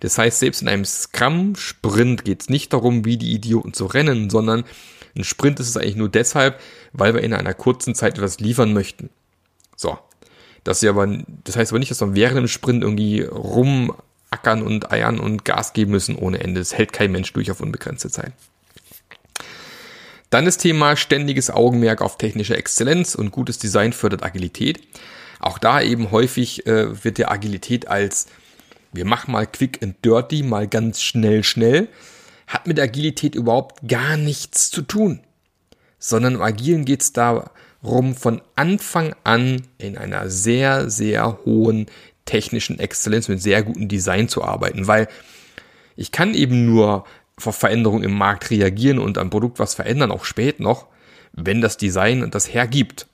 Das 0.00 0.18
heißt, 0.18 0.40
selbst 0.40 0.62
in 0.62 0.68
einem 0.68 0.84
Scrum-Sprint 0.84 2.24
geht 2.24 2.42
es 2.42 2.48
nicht 2.48 2.72
darum, 2.72 3.04
wie 3.04 3.16
die 3.16 3.32
Idioten 3.32 3.72
zu 3.72 3.86
rennen, 3.86 4.28
sondern 4.28 4.64
ein 5.16 5.24
Sprint 5.24 5.60
ist 5.60 5.68
es 5.68 5.76
eigentlich 5.76 5.96
nur 5.96 6.08
deshalb, 6.08 6.58
weil 6.92 7.14
wir 7.14 7.22
in 7.22 7.34
einer 7.34 7.54
kurzen 7.54 7.94
Zeit 7.94 8.14
etwas 8.14 8.40
liefern 8.40 8.72
möchten. 8.72 9.10
So. 9.76 9.98
Das, 10.64 10.82
ist 10.82 10.88
aber, 10.88 11.06
das 11.44 11.56
heißt 11.56 11.72
aber 11.72 11.78
nicht, 11.78 11.90
dass 11.90 12.00
wir 12.00 12.14
während 12.14 12.38
dem 12.38 12.48
Sprint 12.48 12.82
irgendwie 12.82 13.22
rumackern 13.22 14.62
und 14.62 14.90
eiern 14.92 15.18
und 15.18 15.44
Gas 15.44 15.72
geben 15.72 15.90
müssen 15.92 16.16
ohne 16.16 16.40
Ende. 16.40 16.60
Das 16.60 16.74
hält 16.74 16.92
kein 16.92 17.12
Mensch 17.12 17.32
durch 17.32 17.50
auf 17.50 17.60
unbegrenzte 17.60 18.10
Zeit. 18.10 18.32
Dann 20.32 20.46
das 20.46 20.56
Thema 20.56 20.96
ständiges 20.96 21.50
Augenmerk 21.50 22.00
auf 22.00 22.16
technische 22.16 22.56
Exzellenz 22.56 23.14
und 23.14 23.32
gutes 23.32 23.58
Design 23.58 23.92
fördert 23.92 24.22
Agilität. 24.22 24.80
Auch 25.40 25.58
da 25.58 25.82
eben 25.82 26.10
häufig 26.10 26.66
äh, 26.66 27.04
wird 27.04 27.18
der 27.18 27.30
Agilität 27.30 27.86
als 27.86 28.28
wir 28.94 29.04
machen 29.04 29.32
mal 29.32 29.46
quick 29.46 29.82
and 29.82 30.02
dirty, 30.02 30.42
mal 30.42 30.66
ganz 30.66 31.02
schnell, 31.02 31.44
schnell, 31.44 31.88
hat 32.46 32.66
mit 32.66 32.80
Agilität 32.80 33.34
überhaupt 33.34 33.86
gar 33.86 34.16
nichts 34.16 34.70
zu 34.70 34.80
tun. 34.80 35.20
Sondern 35.98 36.36
im 36.36 36.42
Agilen 36.42 36.86
geht 36.86 37.02
es 37.02 37.12
darum, 37.12 38.14
von 38.14 38.40
Anfang 38.56 39.14
an 39.24 39.60
in 39.76 39.98
einer 39.98 40.30
sehr, 40.30 40.88
sehr 40.88 41.40
hohen 41.44 41.86
technischen 42.24 42.78
Exzellenz 42.78 43.28
mit 43.28 43.42
sehr 43.42 43.62
gutem 43.62 43.88
Design 43.88 44.30
zu 44.30 44.42
arbeiten, 44.42 44.86
weil 44.86 45.08
ich 45.94 46.10
kann 46.10 46.32
eben 46.32 46.64
nur 46.64 47.04
auf 47.46 47.56
Veränderungen 47.56 48.04
im 48.04 48.16
Markt 48.16 48.50
reagieren 48.50 48.98
und 48.98 49.18
am 49.18 49.30
Produkt 49.30 49.58
was 49.58 49.74
verändern, 49.74 50.10
auch 50.10 50.24
spät 50.24 50.60
noch, 50.60 50.86
wenn 51.32 51.60
das 51.60 51.76
Design 51.76 52.30
das 52.30 52.52
hergibt. 52.52 53.06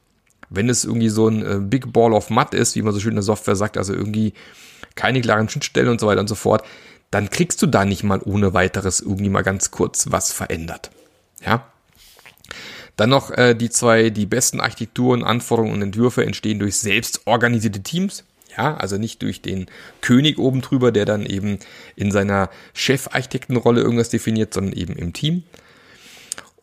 Wenn 0.51 0.71
es 0.71 0.85
irgendwie 0.85 1.11
so 1.11 1.29
ein 1.29 1.45
äh, 1.45 1.59
Big 1.61 1.93
Ball 1.93 2.13
of 2.13 2.31
Mud 2.31 2.55
ist, 2.55 2.75
wie 2.75 2.83
man 2.83 2.95
so 2.95 3.01
schön 3.01 3.11
in 3.11 3.17
der 3.17 3.23
Software 3.23 3.57
sagt, 3.57 3.77
also 3.77 3.93
irgendwie 3.93 4.33
keine 4.95 5.21
klaren 5.21 5.49
Schnittstellen 5.49 5.91
und 5.91 6.01
so 6.01 6.07
weiter 6.07 6.21
und 6.21 6.29
so 6.29 6.35
fort, 6.35 6.65
dann 7.11 7.31
kriegst 7.31 7.61
du 7.63 7.67
da 7.67 7.85
nicht 7.85 8.03
mal 8.03 8.21
ohne 8.25 8.55
weiteres 8.55 9.01
irgendwie 9.01 9.29
mal 9.29 9.43
ganz 9.43 9.71
kurz 9.71 10.07
was 10.11 10.33
verändert. 10.33 10.91
Ja. 11.45 11.67
Dann 12.97 13.11
noch 13.11 13.31
äh, 13.31 13.55
die 13.55 13.71
zwei, 13.71 14.11
die 14.11 14.27
besten 14.27 14.61
Architekturen, 14.61 15.23
Anforderungen 15.23 15.75
und 15.75 15.83
Entwürfe 15.83 16.25
entstehen 16.25 16.59
durch 16.59 16.77
selbstorganisierte 16.77 17.83
Teams. 17.83 18.25
Ja, 18.57 18.77
also 18.77 18.97
nicht 18.97 19.23
durch 19.23 19.43
den 19.43 19.67
König 20.01 20.39
oben 20.39 20.63
drüber, 20.63 20.91
der 20.91 21.05
dann 21.05 21.27
eben 21.27 21.59
in 21.97 22.11
seiner 22.11 22.51
Chefarchitektenrolle 22.75 23.81
irgendwas 23.81 24.09
definiert, 24.09 24.55
sondern 24.55 24.73
eben 24.73 24.95
im 24.95 25.13
Team. 25.13 25.43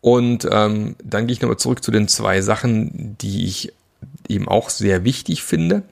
Und 0.00 0.46
ähm, 0.50 0.96
dann 1.02 1.26
gehe 1.26 1.32
ich 1.32 1.40
nochmal 1.40 1.58
zurück 1.58 1.82
zu 1.82 1.90
den 1.90 2.08
zwei 2.08 2.40
Sachen, 2.40 3.16
die 3.20 3.44
ich 3.44 3.72
eben 4.28 4.48
auch 4.48 4.70
sehr 4.70 5.04
wichtig 5.04 5.42
finde 5.42 5.82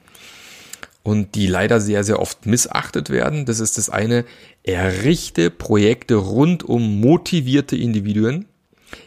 und 1.03 1.35
die 1.35 1.47
leider 1.47 1.79
sehr, 1.79 2.03
sehr 2.03 2.19
oft 2.19 2.45
missachtet 2.45 3.09
werden. 3.09 3.45
Das 3.45 3.59
ist 3.59 3.77
das 3.77 3.89
eine, 3.89 4.25
errichte 4.63 5.51
Projekte 5.51 6.15
rund 6.15 6.63
um 6.63 6.99
motivierte 6.99 7.75
Individuen, 7.75 8.45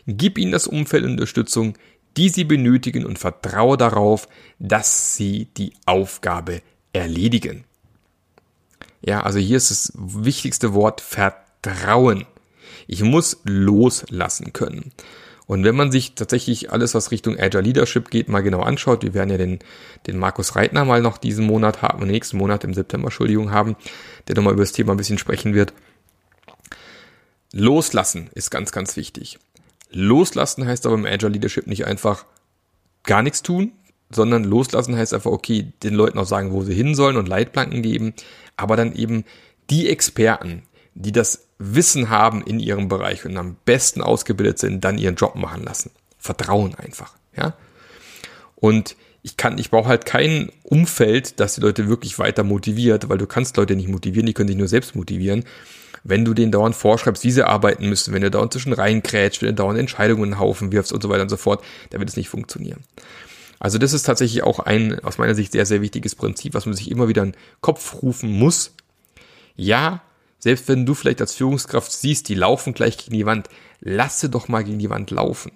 gib 0.06 0.38
ihnen 0.38 0.52
das 0.52 0.66
Umfeld 0.66 1.04
Unterstützung, 1.04 1.74
die 2.16 2.28
sie 2.28 2.44
benötigen 2.44 3.04
und 3.04 3.18
vertraue 3.18 3.76
darauf, 3.76 4.28
dass 4.58 5.16
sie 5.16 5.48
die 5.56 5.72
Aufgabe 5.86 6.62
erledigen. 6.92 7.64
Ja, 9.00 9.22
also 9.22 9.38
hier 9.38 9.56
ist 9.56 9.70
das 9.70 9.92
wichtigste 9.96 10.74
Wort 10.74 11.00
Vertrauen. 11.00 12.26
Ich 12.86 13.02
muss 13.02 13.38
loslassen 13.44 14.52
können. 14.52 14.92
Und 15.46 15.64
wenn 15.64 15.76
man 15.76 15.90
sich 15.90 16.14
tatsächlich 16.14 16.72
alles, 16.72 16.94
was 16.94 17.10
Richtung 17.10 17.38
Agile 17.38 17.62
Leadership 17.62 18.10
geht, 18.10 18.28
mal 18.28 18.42
genau 18.42 18.60
anschaut, 18.60 19.02
wir 19.02 19.14
werden 19.14 19.30
ja 19.30 19.38
den, 19.38 19.60
den 20.06 20.18
Markus 20.18 20.56
Reitner 20.56 20.84
mal 20.84 21.00
noch 21.00 21.16
diesen 21.16 21.46
Monat 21.46 21.80
haben, 21.80 22.06
nächsten 22.06 22.36
Monat 22.36 22.64
im 22.64 22.74
September, 22.74 23.06
Entschuldigung, 23.06 23.50
haben, 23.50 23.74
der 24.26 24.36
nochmal 24.36 24.52
über 24.52 24.62
das 24.62 24.72
Thema 24.72 24.92
ein 24.92 24.98
bisschen 24.98 25.16
sprechen 25.16 25.54
wird. 25.54 25.72
Loslassen 27.52 28.28
ist 28.34 28.50
ganz, 28.50 28.72
ganz 28.72 28.96
wichtig. 28.96 29.38
Loslassen 29.90 30.66
heißt 30.66 30.84
aber 30.84 30.96
im 30.96 31.06
Agile 31.06 31.32
Leadership 31.32 31.66
nicht 31.66 31.86
einfach 31.86 32.26
gar 33.04 33.22
nichts 33.22 33.42
tun, 33.42 33.72
sondern 34.10 34.44
loslassen 34.44 34.96
heißt 34.96 35.14
einfach, 35.14 35.30
okay, 35.30 35.72
den 35.82 35.94
Leuten 35.94 36.18
auch 36.18 36.26
sagen, 36.26 36.52
wo 36.52 36.62
sie 36.62 36.74
hin 36.74 36.94
sollen 36.94 37.16
und 37.16 37.28
Leitplanken 37.28 37.82
geben, 37.82 38.14
aber 38.56 38.76
dann 38.76 38.94
eben 38.94 39.24
die 39.70 39.88
Experten, 39.88 40.62
die 40.94 41.12
das 41.12 41.46
Wissen 41.58 42.08
haben 42.08 42.42
in 42.42 42.60
ihrem 42.60 42.88
Bereich 42.88 43.24
und 43.24 43.36
am 43.36 43.56
besten 43.64 44.00
ausgebildet 44.00 44.58
sind, 44.58 44.84
dann 44.84 44.98
ihren 44.98 45.16
Job 45.16 45.34
machen 45.34 45.62
lassen. 45.62 45.90
Vertrauen 46.18 46.74
einfach, 46.74 47.14
ja. 47.36 47.54
Und 48.56 48.96
ich 49.22 49.36
kann, 49.36 49.58
ich 49.58 49.70
brauche 49.70 49.88
halt 49.88 50.06
kein 50.06 50.50
Umfeld, 50.62 51.38
das 51.40 51.56
die 51.56 51.60
Leute 51.60 51.88
wirklich 51.88 52.18
weiter 52.18 52.44
motiviert, 52.44 53.08
weil 53.08 53.18
du 53.18 53.26
kannst 53.26 53.56
Leute 53.56 53.76
nicht 53.76 53.88
motivieren, 53.88 54.26
die 54.26 54.32
können 54.32 54.48
sich 54.48 54.56
nur 54.56 54.68
selbst 54.68 54.94
motivieren. 54.94 55.44
Wenn 56.04 56.24
du 56.24 56.32
denen 56.32 56.52
dauernd 56.52 56.76
vorschreibst, 56.76 57.24
wie 57.24 57.30
sie 57.30 57.46
arbeiten 57.46 57.88
müssen, 57.88 58.14
wenn 58.14 58.22
du 58.22 58.30
dauernd 58.30 58.52
zwischen 58.52 58.72
reinkrätscht, 58.72 59.42
wenn 59.42 59.48
du 59.48 59.54
dauernd 59.54 59.78
Entscheidungen 59.78 60.24
in 60.24 60.30
den 60.30 60.38
Haufen 60.38 60.72
wirfst 60.72 60.92
und 60.92 61.02
so 61.02 61.08
weiter 61.08 61.22
und 61.22 61.28
so 61.28 61.36
fort, 61.36 61.62
dann 61.90 62.00
wird 62.00 62.08
es 62.08 62.16
nicht 62.16 62.28
funktionieren. 62.28 62.84
Also 63.60 63.78
das 63.78 63.92
ist 63.92 64.04
tatsächlich 64.04 64.42
auch 64.42 64.60
ein 64.60 65.02
aus 65.04 65.18
meiner 65.18 65.34
Sicht 65.34 65.52
sehr, 65.52 65.66
sehr 65.66 65.82
wichtiges 65.82 66.14
Prinzip, 66.14 66.54
was 66.54 66.66
man 66.66 66.74
sich 66.74 66.90
immer 66.90 67.08
wieder 67.08 67.22
in 67.22 67.32
den 67.32 67.40
Kopf 67.60 68.02
rufen 68.02 68.30
muss. 68.30 68.74
Ja, 69.56 70.02
selbst 70.38 70.68
wenn 70.68 70.86
du 70.86 70.94
vielleicht 70.94 71.20
als 71.20 71.34
Führungskraft 71.34 71.90
siehst, 71.90 72.28
die 72.28 72.34
laufen 72.34 72.74
gleich 72.74 72.96
gegen 72.96 73.16
die 73.16 73.26
Wand, 73.26 73.48
lasse 73.80 74.28
doch 74.28 74.48
mal 74.48 74.62
gegen 74.62 74.78
die 74.78 74.90
Wand 74.90 75.10
laufen. 75.10 75.52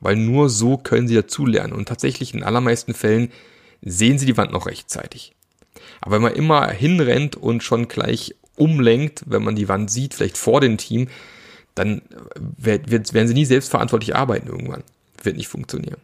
Weil 0.00 0.16
nur 0.16 0.48
so 0.48 0.76
können 0.76 1.06
sie 1.06 1.14
dazulernen. 1.14 1.72
Und 1.72 1.86
tatsächlich 1.86 2.34
in 2.34 2.42
allermeisten 2.42 2.94
Fällen 2.94 3.30
sehen 3.82 4.18
sie 4.18 4.26
die 4.26 4.36
Wand 4.36 4.52
noch 4.52 4.66
rechtzeitig. 4.66 5.34
Aber 6.00 6.16
wenn 6.16 6.22
man 6.22 6.34
immer 6.34 6.68
hinrennt 6.70 7.36
und 7.36 7.62
schon 7.62 7.86
gleich 7.86 8.34
umlenkt, 8.56 9.22
wenn 9.26 9.44
man 9.44 9.54
die 9.54 9.68
Wand 9.68 9.90
sieht, 9.90 10.14
vielleicht 10.14 10.36
vor 10.36 10.60
dem 10.60 10.78
Team, 10.78 11.08
dann 11.74 12.02
werden 12.56 13.28
sie 13.28 13.34
nie 13.34 13.44
selbstverantwortlich 13.44 14.16
arbeiten 14.16 14.48
irgendwann. 14.48 14.82
Wird 15.22 15.36
nicht 15.36 15.48
funktionieren. 15.48 16.00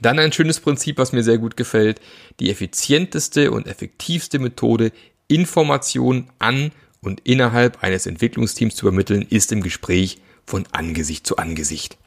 Dann 0.00 0.18
ein 0.18 0.32
schönes 0.32 0.60
Prinzip, 0.60 0.98
was 0.98 1.12
mir 1.12 1.22
sehr 1.22 1.38
gut 1.38 1.56
gefällt. 1.56 2.00
Die 2.40 2.50
effizienteste 2.50 3.50
und 3.50 3.66
effektivste 3.66 4.38
Methode, 4.38 4.92
Informationen 5.26 6.30
an 6.38 6.70
und 7.00 7.20
innerhalb 7.24 7.82
eines 7.82 8.06
Entwicklungsteams 8.06 8.76
zu 8.76 8.86
übermitteln, 8.86 9.22
ist 9.22 9.52
im 9.52 9.62
Gespräch 9.62 10.18
von 10.46 10.66
Angesicht 10.72 11.26
zu 11.26 11.36
Angesicht. 11.36 11.98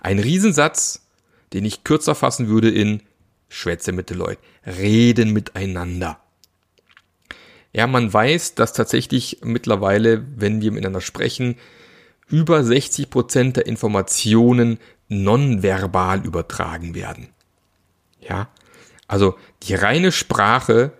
Ein 0.00 0.18
Riesensatz, 0.18 1.02
den 1.52 1.64
ich 1.64 1.84
kürzer 1.84 2.14
fassen 2.14 2.48
würde 2.48 2.70
in 2.70 3.02
Schwätze 3.48 3.92
mit 3.92 4.10
den 4.10 4.18
Leuten, 4.18 4.42
reden 4.66 5.32
miteinander. 5.32 6.20
Ja, 7.72 7.86
man 7.86 8.12
weiß, 8.12 8.54
dass 8.54 8.72
tatsächlich 8.72 9.40
mittlerweile, 9.42 10.24
wenn 10.36 10.60
wir 10.60 10.72
miteinander 10.72 11.00
sprechen, 11.00 11.56
über 12.28 12.64
60 12.64 13.10
Prozent 13.10 13.56
der 13.56 13.66
Informationen 13.66 14.78
nonverbal 15.08 16.24
übertragen 16.24 16.94
werden. 16.94 17.28
Ja, 18.20 18.48
also 19.06 19.36
die 19.62 19.74
reine 19.74 20.10
Sprache, 20.10 20.92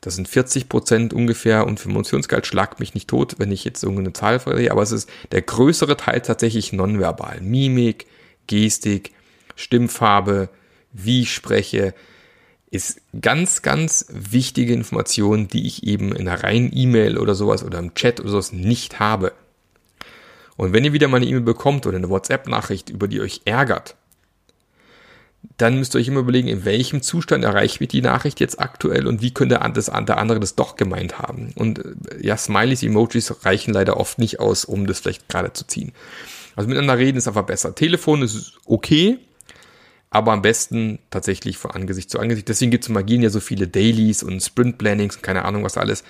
das 0.00 0.16
sind 0.16 0.28
40 0.28 0.68
Prozent 0.68 1.14
ungefähr 1.14 1.66
und 1.66 1.80
für 1.80 1.88
Emotionsgehalt 1.88 2.46
schlagt 2.46 2.80
mich 2.80 2.94
nicht 2.94 3.08
tot, 3.08 3.36
wenn 3.38 3.50
ich 3.50 3.64
jetzt 3.64 3.82
irgendeine 3.82 4.12
Zahl 4.12 4.38
verrede, 4.38 4.70
aber 4.70 4.82
es 4.82 4.92
ist 4.92 5.08
der 5.32 5.40
größere 5.40 5.96
Teil 5.96 6.20
tatsächlich 6.20 6.72
nonverbal. 6.72 7.40
Mimik, 7.40 8.06
Gestik, 8.46 9.12
Stimmfarbe, 9.56 10.50
wie 10.92 11.22
ich 11.22 11.32
spreche, 11.32 11.94
ist 12.70 13.00
ganz, 13.20 13.62
ganz 13.62 14.06
wichtige 14.10 14.74
Information, 14.74 15.48
die 15.48 15.66
ich 15.66 15.84
eben 15.84 16.14
in 16.14 16.28
einer 16.28 16.42
reinen 16.42 16.70
E-Mail 16.76 17.18
oder 17.18 17.34
sowas 17.34 17.64
oder 17.64 17.78
im 17.78 17.94
Chat 17.94 18.20
oder 18.20 18.30
sowas 18.30 18.52
nicht 18.52 18.98
habe. 18.98 19.32
Und 20.56 20.72
wenn 20.72 20.84
ihr 20.84 20.92
wieder 20.92 21.08
mal 21.08 21.18
eine 21.18 21.26
E-Mail 21.26 21.40
bekommt 21.40 21.86
oder 21.86 21.96
eine 21.96 22.10
WhatsApp-Nachricht, 22.10 22.90
über 22.90 23.08
die 23.08 23.20
euch 23.20 23.42
ärgert, 23.44 23.96
dann 25.56 25.78
müsst 25.78 25.94
ihr 25.94 25.98
euch 26.00 26.08
immer 26.08 26.20
überlegen, 26.20 26.48
in 26.48 26.64
welchem 26.64 27.02
Zustand 27.02 27.44
erreicht 27.44 27.80
mich 27.80 27.88
die 27.88 28.00
Nachricht 28.00 28.40
jetzt 28.40 28.60
aktuell 28.60 29.06
und 29.06 29.22
wie 29.22 29.32
könnte 29.32 29.60
das, 29.74 29.86
der 29.86 30.18
andere 30.18 30.40
das 30.40 30.54
doch 30.54 30.76
gemeint 30.76 31.18
haben. 31.18 31.52
Und 31.56 31.78
äh, 31.78 31.94
ja, 32.20 32.36
Smileys, 32.36 32.82
Emojis 32.82 33.44
reichen 33.44 33.74
leider 33.74 33.96
oft 33.98 34.18
nicht 34.18 34.40
aus, 34.40 34.64
um 34.64 34.86
das 34.86 35.00
vielleicht 35.00 35.28
gerade 35.28 35.52
zu 35.52 35.66
ziehen. 35.66 35.92
Also 36.56 36.68
miteinander 36.68 36.98
reden 36.98 37.18
ist 37.18 37.28
einfach 37.28 37.44
besser. 37.44 37.74
Telefon 37.74 38.22
ist 38.22 38.54
okay, 38.64 39.18
aber 40.10 40.32
am 40.32 40.42
besten 40.42 41.00
tatsächlich 41.10 41.58
von 41.58 41.72
Angesicht 41.72 42.10
zu 42.10 42.20
Angesicht. 42.20 42.48
Deswegen 42.48 42.70
gibt 42.70 42.84
es 42.84 42.90
im 42.90 42.96
Agil 42.96 43.22
ja 43.22 43.30
so 43.30 43.40
viele 43.40 43.66
Dailies 43.66 44.22
und 44.22 44.40
Sprint 44.40 44.78
Plannings 44.78 45.16
und 45.16 45.22
keine 45.22 45.44
Ahnung 45.44 45.64
was 45.64 45.76
alles, 45.76 46.04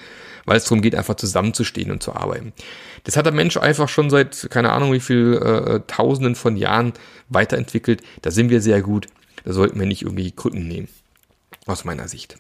weil 0.44 0.56
es 0.56 0.64
darum 0.64 0.82
geht, 0.82 0.94
einfach 0.94 1.16
zusammenzustehen 1.16 1.90
und 1.90 2.02
zu 2.02 2.14
arbeiten. 2.14 2.52
Das 3.04 3.16
hat 3.16 3.26
der 3.26 3.32
Mensch 3.32 3.56
einfach 3.56 3.88
schon 3.88 4.10
seit, 4.10 4.48
keine 4.50 4.72
Ahnung 4.72 4.92
wie 4.92 5.00
viel, 5.00 5.34
äh, 5.34 5.80
Tausenden 5.86 6.34
von 6.34 6.56
Jahren 6.56 6.92
weiterentwickelt. 7.28 8.02
Da 8.22 8.30
sind 8.30 8.50
wir 8.50 8.60
sehr 8.60 8.82
gut. 8.82 9.06
Da 9.44 9.52
sollten 9.52 9.78
wir 9.78 9.86
nicht 9.86 10.02
irgendwie 10.02 10.30
Krücken 10.32 10.66
nehmen. 10.66 10.88
Aus 11.66 11.84
meiner 11.84 12.08
Sicht. 12.08 12.36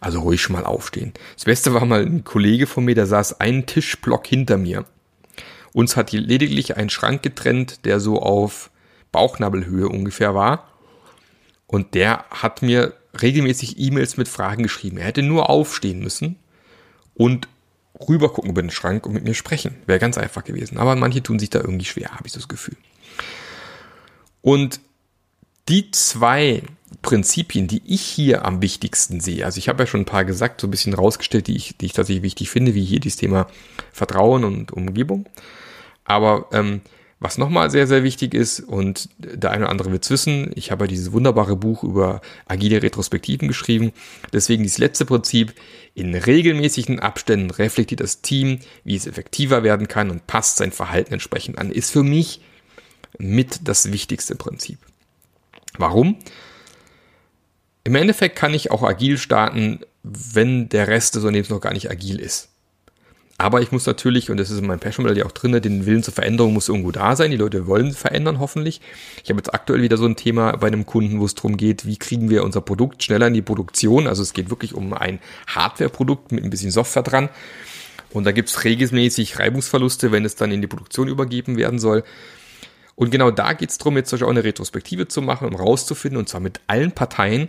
Also 0.00 0.20
ruhig 0.20 0.42
schon 0.42 0.56
mal 0.56 0.64
aufstehen. 0.64 1.12
Das 1.34 1.44
Beste 1.44 1.74
war 1.74 1.84
mal 1.84 2.04
ein 2.04 2.24
Kollege 2.24 2.66
von 2.66 2.84
mir, 2.84 2.96
der 2.96 3.06
saß 3.06 3.40
einen 3.40 3.66
Tischblock 3.66 4.26
hinter 4.26 4.56
mir. 4.56 4.84
Uns 5.72 5.96
hat 5.96 6.12
lediglich 6.12 6.76
ein 6.76 6.90
Schrank 6.90 7.22
getrennt, 7.22 7.84
der 7.84 8.00
so 8.00 8.20
auf 8.20 8.70
Bauchnabelhöhe 9.12 9.88
ungefähr 9.88 10.34
war. 10.34 10.68
Und 11.66 11.94
der 11.94 12.24
hat 12.30 12.62
mir 12.62 12.94
regelmäßig 13.20 13.78
E-Mails 13.78 14.16
mit 14.16 14.28
Fragen 14.28 14.64
geschrieben. 14.64 14.98
Er 14.98 15.06
hätte 15.06 15.22
nur 15.22 15.48
aufstehen 15.48 16.00
müssen 16.00 16.36
und 17.14 17.48
rübergucken 18.08 18.50
über 18.50 18.62
den 18.62 18.70
Schrank 18.70 19.06
und 19.06 19.12
mit 19.12 19.24
mir 19.24 19.34
sprechen. 19.34 19.76
Wäre 19.86 19.98
ganz 19.98 20.18
einfach 20.18 20.44
gewesen. 20.44 20.78
Aber 20.78 20.96
manche 20.96 21.22
tun 21.22 21.38
sich 21.38 21.50
da 21.50 21.60
irgendwie 21.60 21.84
schwer, 21.84 22.10
habe 22.12 22.26
ich 22.26 22.32
das 22.32 22.48
Gefühl. 22.48 22.76
Und 24.40 24.80
die 25.68 25.90
zwei 25.92 26.62
Prinzipien, 27.02 27.68
die 27.68 27.82
ich 27.86 28.02
hier 28.02 28.44
am 28.44 28.60
wichtigsten 28.60 29.20
sehe, 29.20 29.44
also 29.44 29.58
ich 29.58 29.68
habe 29.68 29.82
ja 29.82 29.86
schon 29.86 30.00
ein 30.00 30.06
paar 30.06 30.24
gesagt, 30.24 30.60
so 30.60 30.66
ein 30.66 30.70
bisschen 30.70 30.94
rausgestellt, 30.94 31.46
die 31.46 31.56
ich, 31.56 31.76
die 31.76 31.86
ich 31.86 31.92
tatsächlich 31.92 32.24
wichtig 32.24 32.50
finde, 32.50 32.74
wie 32.74 32.84
hier 32.84 33.00
dieses 33.00 33.18
Thema 33.18 33.46
Vertrauen 33.92 34.44
und 34.44 34.72
Umgebung. 34.72 35.26
Aber 36.04 36.46
ähm, 36.52 36.80
was 37.22 37.38
nochmal 37.38 37.70
sehr, 37.70 37.86
sehr 37.86 38.02
wichtig 38.02 38.34
ist, 38.34 38.60
und 38.60 39.08
der 39.18 39.52
eine 39.52 39.64
oder 39.64 39.70
andere 39.70 39.92
wird 39.92 40.04
es 40.04 40.10
wissen, 40.10 40.50
ich 40.56 40.70
habe 40.70 40.84
ja 40.84 40.88
dieses 40.88 41.12
wunderbare 41.12 41.56
Buch 41.56 41.84
über 41.84 42.20
agile 42.46 42.82
Retrospektiven 42.82 43.48
geschrieben. 43.48 43.92
Deswegen 44.32 44.62
dieses 44.64 44.78
letzte 44.78 45.04
Prinzip, 45.04 45.54
in 45.94 46.14
regelmäßigen 46.14 47.00
Abständen 47.00 47.50
reflektiert 47.50 48.00
das 48.00 48.22
Team, 48.22 48.58
wie 48.82 48.96
es 48.96 49.06
effektiver 49.06 49.62
werden 49.62 49.88
kann 49.88 50.10
und 50.10 50.26
passt 50.26 50.56
sein 50.56 50.72
Verhalten 50.72 51.12
entsprechend 51.12 51.58
an, 51.58 51.70
ist 51.70 51.90
für 51.90 52.02
mich 52.02 52.40
mit 53.18 53.68
das 53.68 53.92
wichtigste 53.92 54.34
Prinzip. 54.34 54.78
Warum? 55.78 56.16
Im 57.84 57.94
Endeffekt 57.94 58.36
kann 58.36 58.54
ich 58.54 58.70
auch 58.70 58.82
agil 58.82 59.18
starten, 59.18 59.80
wenn 60.02 60.68
der 60.68 60.88
Rest 60.88 61.14
des 61.14 61.22
Unternehmens 61.22 61.50
noch 61.50 61.60
gar 61.60 61.72
nicht 61.72 61.90
agil 61.90 62.18
ist. 62.18 62.48
Aber 63.42 63.60
ich 63.60 63.72
muss 63.72 63.86
natürlich, 63.86 64.30
und 64.30 64.36
das 64.36 64.50
ist 64.50 64.60
in 64.60 64.68
meinem 64.68 64.78
Passion 64.78 65.04
Modell 65.04 65.18
ja 65.18 65.26
auch 65.26 65.32
drin, 65.32 65.60
den 65.60 65.84
Willen 65.84 66.04
zur 66.04 66.14
Veränderung 66.14 66.52
muss 66.52 66.68
irgendwo 66.68 66.92
da 66.92 67.16
sein. 67.16 67.32
Die 67.32 67.36
Leute 67.36 67.66
wollen 67.66 67.90
verändern, 67.90 68.38
hoffentlich. 68.38 68.80
Ich 69.24 69.30
habe 69.30 69.38
jetzt 69.38 69.52
aktuell 69.52 69.82
wieder 69.82 69.96
so 69.96 70.06
ein 70.06 70.14
Thema 70.14 70.56
bei 70.58 70.68
einem 70.68 70.86
Kunden, 70.86 71.18
wo 71.18 71.24
es 71.24 71.34
darum 71.34 71.56
geht, 71.56 71.84
wie 71.84 71.96
kriegen 71.96 72.30
wir 72.30 72.44
unser 72.44 72.60
Produkt 72.60 73.02
schneller 73.02 73.26
in 73.26 73.34
die 73.34 73.42
Produktion. 73.42 74.06
Also 74.06 74.22
es 74.22 74.32
geht 74.32 74.48
wirklich 74.48 74.74
um 74.74 74.92
ein 74.92 75.18
Hardware-Produkt 75.48 76.30
mit 76.30 76.44
ein 76.44 76.50
bisschen 76.50 76.70
Software 76.70 77.02
dran. 77.02 77.30
Und 78.12 78.24
da 78.24 78.30
gibt 78.30 78.48
es 78.48 78.62
regelmäßig 78.62 79.40
Reibungsverluste, 79.40 80.12
wenn 80.12 80.24
es 80.24 80.36
dann 80.36 80.52
in 80.52 80.60
die 80.60 80.68
Produktion 80.68 81.08
übergeben 81.08 81.56
werden 81.56 81.80
soll. 81.80 82.04
Und 82.94 83.10
genau 83.10 83.32
da 83.32 83.54
geht 83.54 83.70
es 83.70 83.78
darum, 83.78 83.96
jetzt 83.96 84.14
auch 84.14 84.28
eine 84.28 84.44
Retrospektive 84.44 85.08
zu 85.08 85.20
machen, 85.20 85.48
um 85.48 85.56
rauszufinden, 85.56 86.16
und 86.20 86.28
zwar 86.28 86.40
mit 86.40 86.60
allen 86.68 86.92
Parteien, 86.92 87.48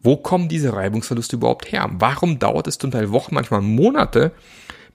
wo 0.00 0.16
kommen 0.16 0.48
diese 0.48 0.72
Reibungsverluste 0.72 1.36
überhaupt 1.36 1.70
her? 1.70 1.90
Warum 1.92 2.38
dauert 2.38 2.66
es 2.66 2.78
zum 2.78 2.90
Teil 2.90 3.10
Wochen, 3.10 3.34
manchmal 3.34 3.60
Monate, 3.60 4.32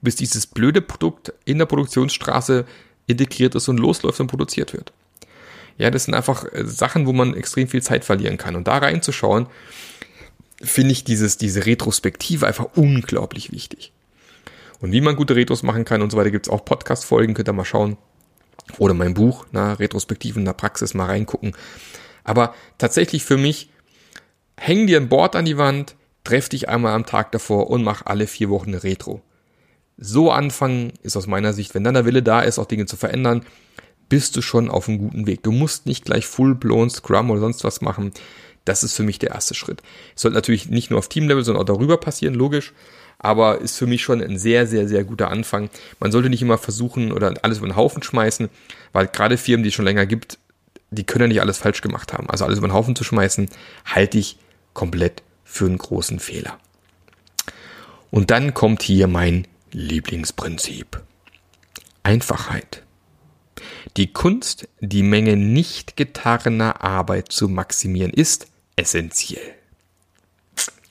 bis 0.00 0.16
dieses 0.16 0.46
blöde 0.46 0.80
Produkt 0.80 1.32
in 1.44 1.58
der 1.58 1.66
Produktionsstraße 1.66 2.64
integriert 3.06 3.54
ist 3.54 3.68
und 3.68 3.78
losläuft 3.78 4.20
und 4.20 4.28
produziert 4.28 4.72
wird? 4.72 4.92
Ja, 5.78 5.90
das 5.90 6.04
sind 6.04 6.14
einfach 6.14 6.44
äh, 6.52 6.64
Sachen, 6.64 7.06
wo 7.06 7.12
man 7.12 7.34
extrem 7.34 7.68
viel 7.68 7.82
Zeit 7.82 8.04
verlieren 8.04 8.36
kann. 8.36 8.56
Und 8.56 8.66
da 8.66 8.78
reinzuschauen, 8.78 9.46
finde 10.60 10.92
ich 10.92 11.04
dieses, 11.04 11.38
diese 11.38 11.66
Retrospektive 11.66 12.46
einfach 12.46 12.66
unglaublich 12.74 13.52
wichtig. 13.52 13.92
Und 14.80 14.92
wie 14.92 15.00
man 15.00 15.16
gute 15.16 15.36
Retros 15.36 15.62
machen 15.62 15.84
kann 15.84 16.02
und 16.02 16.10
so 16.10 16.16
weiter, 16.16 16.30
gibt 16.30 16.46
es 16.46 16.52
auch 16.52 16.64
Podcast-Folgen, 16.64 17.34
könnt 17.34 17.48
ihr 17.48 17.52
mal 17.52 17.64
schauen. 17.64 17.96
Oder 18.78 18.94
mein 18.94 19.14
Buch, 19.14 19.46
na, 19.52 19.74
Retrospektiven 19.74 20.42
in 20.42 20.46
der 20.46 20.52
Praxis 20.52 20.94
mal 20.94 21.06
reingucken. 21.06 21.54
Aber 22.24 22.54
tatsächlich 22.76 23.24
für 23.24 23.36
mich, 23.36 23.70
häng 24.56 24.86
dir 24.86 24.98
ein 24.98 25.08
Board 25.08 25.36
an 25.36 25.44
die 25.44 25.56
Wand, 25.56 25.94
treff 26.24 26.48
dich 26.48 26.68
einmal 26.68 26.92
am 26.92 27.06
Tag 27.06 27.32
davor 27.32 27.70
und 27.70 27.82
mach 27.82 28.04
alle 28.04 28.26
vier 28.26 28.50
Wochen 28.50 28.70
eine 28.70 28.84
Retro. 28.84 29.22
So 29.98 30.30
anfangen 30.30 30.92
ist 31.02 31.16
aus 31.16 31.26
meiner 31.26 31.52
Sicht, 31.52 31.74
wenn 31.74 31.84
dann 31.84 31.94
der 31.94 32.04
Wille 32.04 32.22
da 32.22 32.40
ist, 32.40 32.58
auch 32.58 32.66
Dinge 32.66 32.86
zu 32.86 32.96
verändern, 32.96 33.44
bist 34.08 34.36
du 34.36 34.42
schon 34.42 34.70
auf 34.70 34.88
einem 34.88 34.98
guten 34.98 35.26
Weg. 35.26 35.42
Du 35.42 35.52
musst 35.52 35.86
nicht 35.86 36.04
gleich 36.04 36.26
full-blown 36.26 36.88
Scrum 36.88 37.30
oder 37.30 37.40
sonst 37.40 37.64
was 37.64 37.80
machen. 37.80 38.12
Das 38.64 38.84
ist 38.84 38.94
für 38.94 39.02
mich 39.02 39.18
der 39.18 39.30
erste 39.30 39.54
Schritt. 39.54 39.82
Sollte 40.14 40.36
natürlich 40.36 40.68
nicht 40.68 40.90
nur 40.90 40.98
auf 40.98 41.08
Teamlevel, 41.08 41.44
sondern 41.44 41.62
auch 41.62 41.66
darüber 41.66 41.96
passieren, 41.96 42.34
logisch. 42.34 42.72
Aber 43.18 43.60
ist 43.60 43.76
für 43.76 43.86
mich 43.86 44.02
schon 44.02 44.22
ein 44.22 44.38
sehr, 44.38 44.66
sehr, 44.66 44.86
sehr 44.86 45.02
guter 45.02 45.30
Anfang. 45.30 45.68
Man 45.98 46.12
sollte 46.12 46.30
nicht 46.30 46.42
immer 46.42 46.58
versuchen 46.58 47.10
oder 47.10 47.34
alles 47.42 47.58
über 47.58 47.66
den 47.66 47.76
Haufen 47.76 48.02
schmeißen, 48.02 48.48
weil 48.92 49.08
gerade 49.08 49.36
Firmen, 49.36 49.64
die 49.64 49.70
es 49.70 49.74
schon 49.74 49.84
länger 49.84 50.06
gibt, 50.06 50.38
die 50.90 51.04
können 51.04 51.22
ja 51.22 51.28
nicht 51.28 51.40
alles 51.40 51.58
falsch 51.58 51.80
gemacht 51.80 52.12
haben. 52.12 52.30
Also 52.30 52.44
alles 52.44 52.58
über 52.58 52.68
den 52.68 52.74
Haufen 52.74 52.94
zu 52.94 53.04
schmeißen, 53.04 53.48
halte 53.84 54.18
ich 54.18 54.38
komplett 54.74 55.22
für 55.44 55.66
einen 55.66 55.78
großen 55.78 56.20
Fehler. 56.20 56.58
Und 58.10 58.30
dann 58.30 58.54
kommt 58.54 58.82
hier 58.82 59.08
mein 59.08 59.46
Lieblingsprinzip. 59.72 61.02
Einfachheit. 62.02 62.82
Die 63.96 64.12
Kunst, 64.12 64.68
die 64.80 65.02
Menge 65.02 65.36
nicht 65.36 65.96
getaner 65.96 66.82
Arbeit 66.82 67.32
zu 67.32 67.48
maximieren, 67.48 68.12
ist 68.12 68.46
essentiell. 68.76 69.54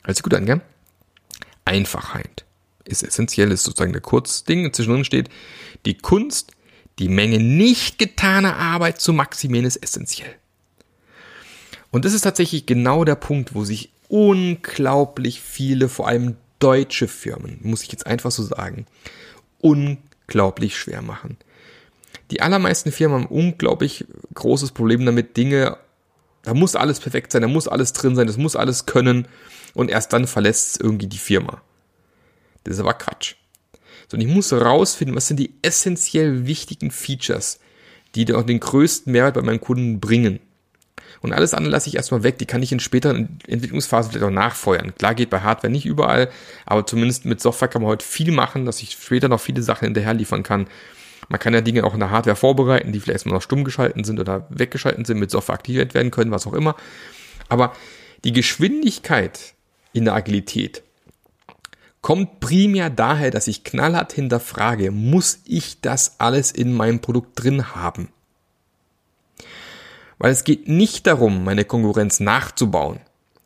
Hört 0.04 0.18
sich 0.18 0.24
gut 0.24 0.34
an, 0.34 0.46
gell? 0.46 0.62
Einfachheit 1.66 2.46
ist 2.86 3.04
essentiell, 3.04 3.52
ist 3.52 3.64
sozusagen 3.64 3.94
der 3.94 4.02
Kurzding. 4.02 4.72
Zwischendrin 4.72 5.06
steht, 5.06 5.30
die 5.86 5.98
Kunst, 5.98 6.52
die 7.00 7.10
Menge 7.10 7.40
nicht 7.40 8.00
getaner 8.00 8.58
Arbeit 8.58 9.02
zu 9.02 9.14
maximieren, 9.14 9.66
ist 9.66 9.78
essentiell. 9.78 10.36
Und 11.92 12.06
das 12.06 12.14
ist 12.14 12.22
tatsächlich 12.22 12.66
genau 12.66 13.04
der 13.04 13.16
Punkt, 13.16 13.56
wo 13.56 13.64
sich 13.64 13.92
unglaublich 14.08 15.42
viele, 15.42 15.90
vor 15.90 16.08
allem 16.08 16.38
deutsche 16.60 17.08
Firmen, 17.08 17.60
muss 17.62 17.84
ich 17.84 17.92
jetzt 17.92 18.08
einfach 18.08 18.32
so 18.32 18.44
sagen, 18.44 18.86
unglaublich 19.60 20.78
schwer 20.78 21.02
machen. 21.02 21.38
Die 22.32 22.42
allermeisten 22.42 22.92
Firmen 22.92 23.24
haben 23.24 23.28
unglaublich 23.28 24.06
großes 24.34 24.72
Problem 24.72 25.06
damit, 25.06 25.38
Dinge, 25.38 25.78
da 26.44 26.54
muss 26.54 26.76
alles 26.76 27.00
perfekt 27.00 27.32
sein, 27.32 27.42
da 27.42 27.48
muss 27.48 27.68
alles 27.68 27.94
drin 27.94 28.16
sein, 28.16 28.28
das 28.28 28.38
muss 28.38 28.56
alles 28.56 28.86
können 28.86 29.28
und 29.74 29.90
erst 29.90 30.14
dann 30.14 30.28
verlässt 30.28 30.76
es 30.76 30.80
irgendwie 30.80 31.08
die 31.08 31.18
Firma. 31.18 31.62
Das 32.64 32.76
ist 32.76 32.80
aber 32.80 32.94
Quatsch. 32.94 33.36
So, 34.10 34.16
und 34.16 34.22
ich 34.22 34.28
muss 34.28 34.54
rausfinden, 34.54 35.16
was 35.16 35.28
sind 35.28 35.38
die 35.38 35.54
essentiell 35.62 36.48
wichtigen 36.48 36.92
Features, 36.92 37.60
die 38.16 38.34
auch 38.34 38.44
den 38.44 38.60
größten 38.60 39.12
Mehrwert 39.12 39.36
bei 39.36 39.42
meinen 39.42 39.62
Kunden 39.62 40.00
bringen. 40.00 40.40
Und 41.22 41.34
alles 41.34 41.54
andere 41.54 41.72
lasse 41.72 41.90
ich 41.90 41.96
erstmal 41.96 42.24
weg. 42.24 42.38
Die 42.38 42.46
kann 42.46 42.62
ich 42.62 42.72
in 42.72 42.80
späteren 42.80 43.40
Entwicklungsphasen 43.48 44.12
vielleicht 44.12 44.26
auch 44.26 44.34
nachfeuern. 44.34 44.94
Klar 44.96 45.16
geht 45.16 45.30
bei 45.30 45.42
Hardware 45.42 45.72
nicht 45.72 45.86
überall, 45.86 46.30
aber 46.66 46.86
zumindest 46.86 47.26
mit 47.26 47.42
Software 47.42 47.68
kann 47.68 47.82
man 47.82 47.90
heute 47.90 48.06
viel 48.06 48.32
machen, 48.32 48.66
dass 48.66 48.82
ich 48.82 48.92
später 48.92 49.30
noch 49.30 49.40
viele 49.40 49.62
Sachen 49.62 49.86
hinterher 49.86 50.14
liefern 50.14 50.44
kann, 50.44 50.68
man 51.30 51.40
kann 51.40 51.54
ja 51.54 51.62
Dinge 51.62 51.84
auch 51.84 51.94
in 51.94 52.00
der 52.00 52.12
Hardware 52.12 52.36
vorbereiten, 52.36 52.92
die 52.92 53.00
vielleicht 53.00 53.16
erstmal 53.16 53.36
noch 53.36 53.42
stumm 53.42 53.64
geschalten 53.64 54.04
sind 54.04 54.20
oder 54.20 54.48
weggeschalten 54.50 55.06
sind, 55.06 55.20
mit 55.20 55.32
Software 55.32 55.56
aktiviert 55.56 55.94
werden 55.94 56.12
können, 56.12 56.32
was 56.32 56.48
auch 56.48 56.54
immer. 56.54 56.76
Aber 57.50 57.74
die 58.24 58.32
Geschwindigkeit 58.32 59.54
in 59.94 60.06
der 60.06 60.14
Agilität 60.14 60.84
kommt 62.02 62.40
primär 62.40 62.90
daher, 62.90 63.32
dass 63.32 63.48
ich 63.48 63.64
knallhart 63.64 64.14
hinterfrage, 64.14 64.92
muss 64.92 65.40
ich 65.46 65.82
das 65.82 66.20
alles 66.20 66.52
in 66.52 66.74
meinem 66.74 67.02
Produkt 67.02 67.44
drin 67.44 67.76
haben? 67.76 68.10
Weil 70.18 70.32
es 70.32 70.44
geht 70.44 70.68
nicht 70.68 71.08
darum, 71.08 71.44
meine 71.44 71.66
Konkurrenz 71.66 72.20
nachzubauen 72.20 73.00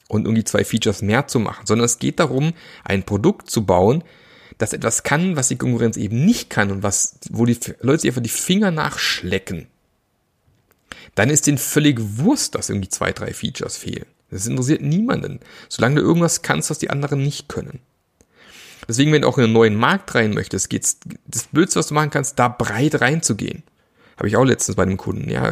und 0.08 0.26
irgendwie 0.26 0.44
zwei 0.44 0.64
Features 0.64 1.02
mehr 1.02 1.28
zu 1.28 1.40
machen, 1.40 1.66
sondern 1.66 1.86
es 1.86 2.00
geht 2.00 2.20
darum, 2.20 2.54
ein 2.84 3.04
Produkt 3.04 3.50
zu 3.50 3.66
bauen, 3.66 4.04
das 4.58 4.74
etwas 4.74 5.04
kann, 5.04 5.36
was 5.36 5.48
die 5.48 5.58
Konkurrenz 5.58 5.98
eben 5.98 6.24
nicht 6.26 6.50
kann 6.50 6.72
und 6.72 6.84
was, 6.84 7.20
wo 7.30 7.46
die 7.46 7.58
Leute 7.82 8.02
sich 8.02 8.12
einfach 8.12 8.22
die 8.22 8.30
Finger 8.30 8.72
nachschlecken, 8.72 9.68
dann 11.16 11.30
ist 11.30 11.48
denen 11.48 11.58
völlig 11.58 12.00
Wurst, 12.00 12.56
dass 12.56 12.70
irgendwie 12.70 12.90
zwei, 12.90 13.12
drei 13.12 13.34
Features 13.34 13.78
fehlen. 13.78 14.06
Das 14.30 14.48
interessiert 14.48 14.82
niemanden, 14.82 15.40
solange 15.68 15.96
du 15.96 16.02
irgendwas 16.02 16.42
kannst, 16.42 16.70
was 16.70 16.80
die 16.80 16.90
anderen 16.90 17.22
nicht 17.22 17.50
können. 17.50 17.80
Deswegen, 18.88 19.12
wenn 19.12 19.24
du 19.24 19.28
auch 19.28 19.38
in 19.38 19.46
einen 19.46 19.54
neuen 19.54 19.76
Markt 19.76 20.16
rein 20.16 20.34
möchtest, 20.34 20.70
geht's, 20.70 21.00
das 21.26 21.44
Blödste, 21.44 21.80
was 21.80 21.88
du 21.88 21.94
machen 21.94 22.10
kannst, 22.10 22.40
da 22.40 22.48
breit 22.48 23.02
reinzugehen. 23.02 23.64
Habe 24.22 24.28
ich 24.28 24.38
auch 24.38 24.44
letztens 24.44 24.76
bei 24.76 24.84
einem 24.84 24.98
Kunden, 24.98 25.32
ja, 25.32 25.52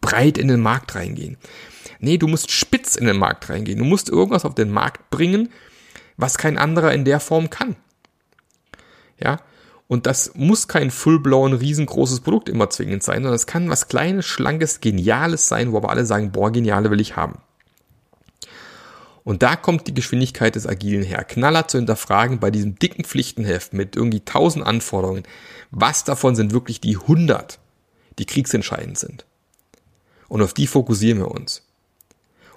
breit 0.00 0.36
in 0.36 0.48
den 0.48 0.58
Markt 0.58 0.96
reingehen. 0.96 1.36
Nee, 2.00 2.18
du 2.18 2.26
musst 2.26 2.50
spitz 2.50 2.96
in 2.96 3.06
den 3.06 3.18
Markt 3.18 3.48
reingehen. 3.48 3.78
Du 3.78 3.84
musst 3.84 4.08
irgendwas 4.08 4.44
auf 4.44 4.56
den 4.56 4.72
Markt 4.72 5.10
bringen, 5.10 5.48
was 6.16 6.36
kein 6.36 6.58
anderer 6.58 6.92
in 6.92 7.04
der 7.04 7.20
Form 7.20 7.50
kann. 7.50 7.76
Ja, 9.22 9.36
und 9.86 10.06
das 10.06 10.32
muss 10.34 10.66
kein 10.66 10.90
full-blown 10.90 11.52
riesengroßes 11.52 12.18
Produkt 12.18 12.48
immer 12.48 12.68
zwingend 12.68 13.04
sein, 13.04 13.18
sondern 13.18 13.34
es 13.34 13.46
kann 13.46 13.70
was 13.70 13.86
kleines, 13.86 14.26
schlankes, 14.26 14.80
geniales 14.80 15.46
sein, 15.46 15.70
wo 15.70 15.76
aber 15.76 15.90
alle 15.90 16.04
sagen, 16.04 16.32
boah, 16.32 16.50
geniale 16.50 16.90
will 16.90 17.00
ich 17.00 17.14
haben. 17.14 17.38
Und 19.22 19.44
da 19.44 19.54
kommt 19.54 19.86
die 19.86 19.94
Geschwindigkeit 19.94 20.56
des 20.56 20.66
Agilen 20.66 21.04
her. 21.04 21.22
Knaller 21.22 21.68
zu 21.68 21.78
hinterfragen 21.78 22.40
bei 22.40 22.50
diesem 22.50 22.76
dicken 22.76 23.04
Pflichtenheft 23.04 23.72
mit 23.72 23.94
irgendwie 23.94 24.24
tausend 24.24 24.66
Anforderungen. 24.66 25.22
Was 25.70 26.02
davon 26.02 26.34
sind 26.34 26.52
wirklich 26.52 26.80
die 26.80 26.96
100, 26.96 27.60
die 28.18 28.26
kriegsentscheidend 28.26 28.98
sind? 28.98 29.24
Und 30.28 30.42
auf 30.42 30.54
die 30.54 30.66
fokussieren 30.66 31.18
wir 31.18 31.30
uns. 31.30 31.62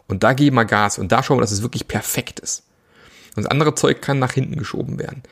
Und 0.07 0.23
da 0.23 0.33
geben 0.33 0.55
wir 0.55 0.65
Gas 0.65 0.97
und 0.97 1.11
da 1.11 1.23
schauen 1.23 1.37
wir, 1.37 1.41
dass 1.41 1.51
es 1.51 1.61
wirklich 1.63 1.87
perfekt 1.87 2.39
ist. 2.39 2.63
Und 3.35 3.43
das 3.43 3.51
andere 3.51 3.73
Zeug 3.73 4.01
kann 4.01 4.19
nach 4.19 4.33
hinten 4.33 4.57
geschoben 4.57 4.99
werden. 4.99 5.23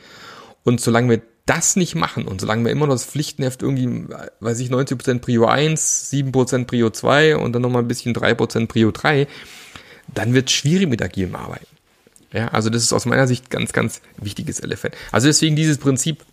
Und 0.63 0.81
solange 0.81 1.09
wir 1.09 1.21
das 1.45 1.75
nicht 1.75 1.95
machen 1.95 2.27
und 2.27 2.39
solange 2.41 2.65
wir 2.65 2.71
immer 2.71 2.87
noch 2.87 2.93
das 2.93 3.05
Pflichtenheft 3.05 3.61
irgendwie, 3.61 4.05
weiß 4.39 4.59
ich, 4.59 4.69
90% 4.69 5.19
Prio 5.19 5.45
1, 5.45 6.11
7% 6.11 6.65
Prio 6.65 6.89
2 6.89 7.37
und 7.37 7.53
dann 7.53 7.61
nochmal 7.61 7.81
ein 7.81 7.87
bisschen 7.87 8.15
3% 8.15 8.67
Prio 8.67 8.91
3, 8.91 9.27
dann 10.13 10.33
wird 10.33 10.49
es 10.49 10.55
schwierig 10.55 10.89
mit 10.89 11.01
agilem 11.01 11.35
Arbeiten. 11.35 11.67
Ja, 12.31 12.47
also 12.49 12.69
das 12.69 12.83
ist 12.83 12.93
aus 12.93 13.05
meiner 13.05 13.27
Sicht 13.27 13.49
ganz, 13.49 13.73
ganz 13.73 14.01
wichtiges 14.17 14.59
Element. 14.59 14.95
Also 15.11 15.27
deswegen 15.27 15.55
dieses 15.55 15.77
Prinzip 15.77 16.23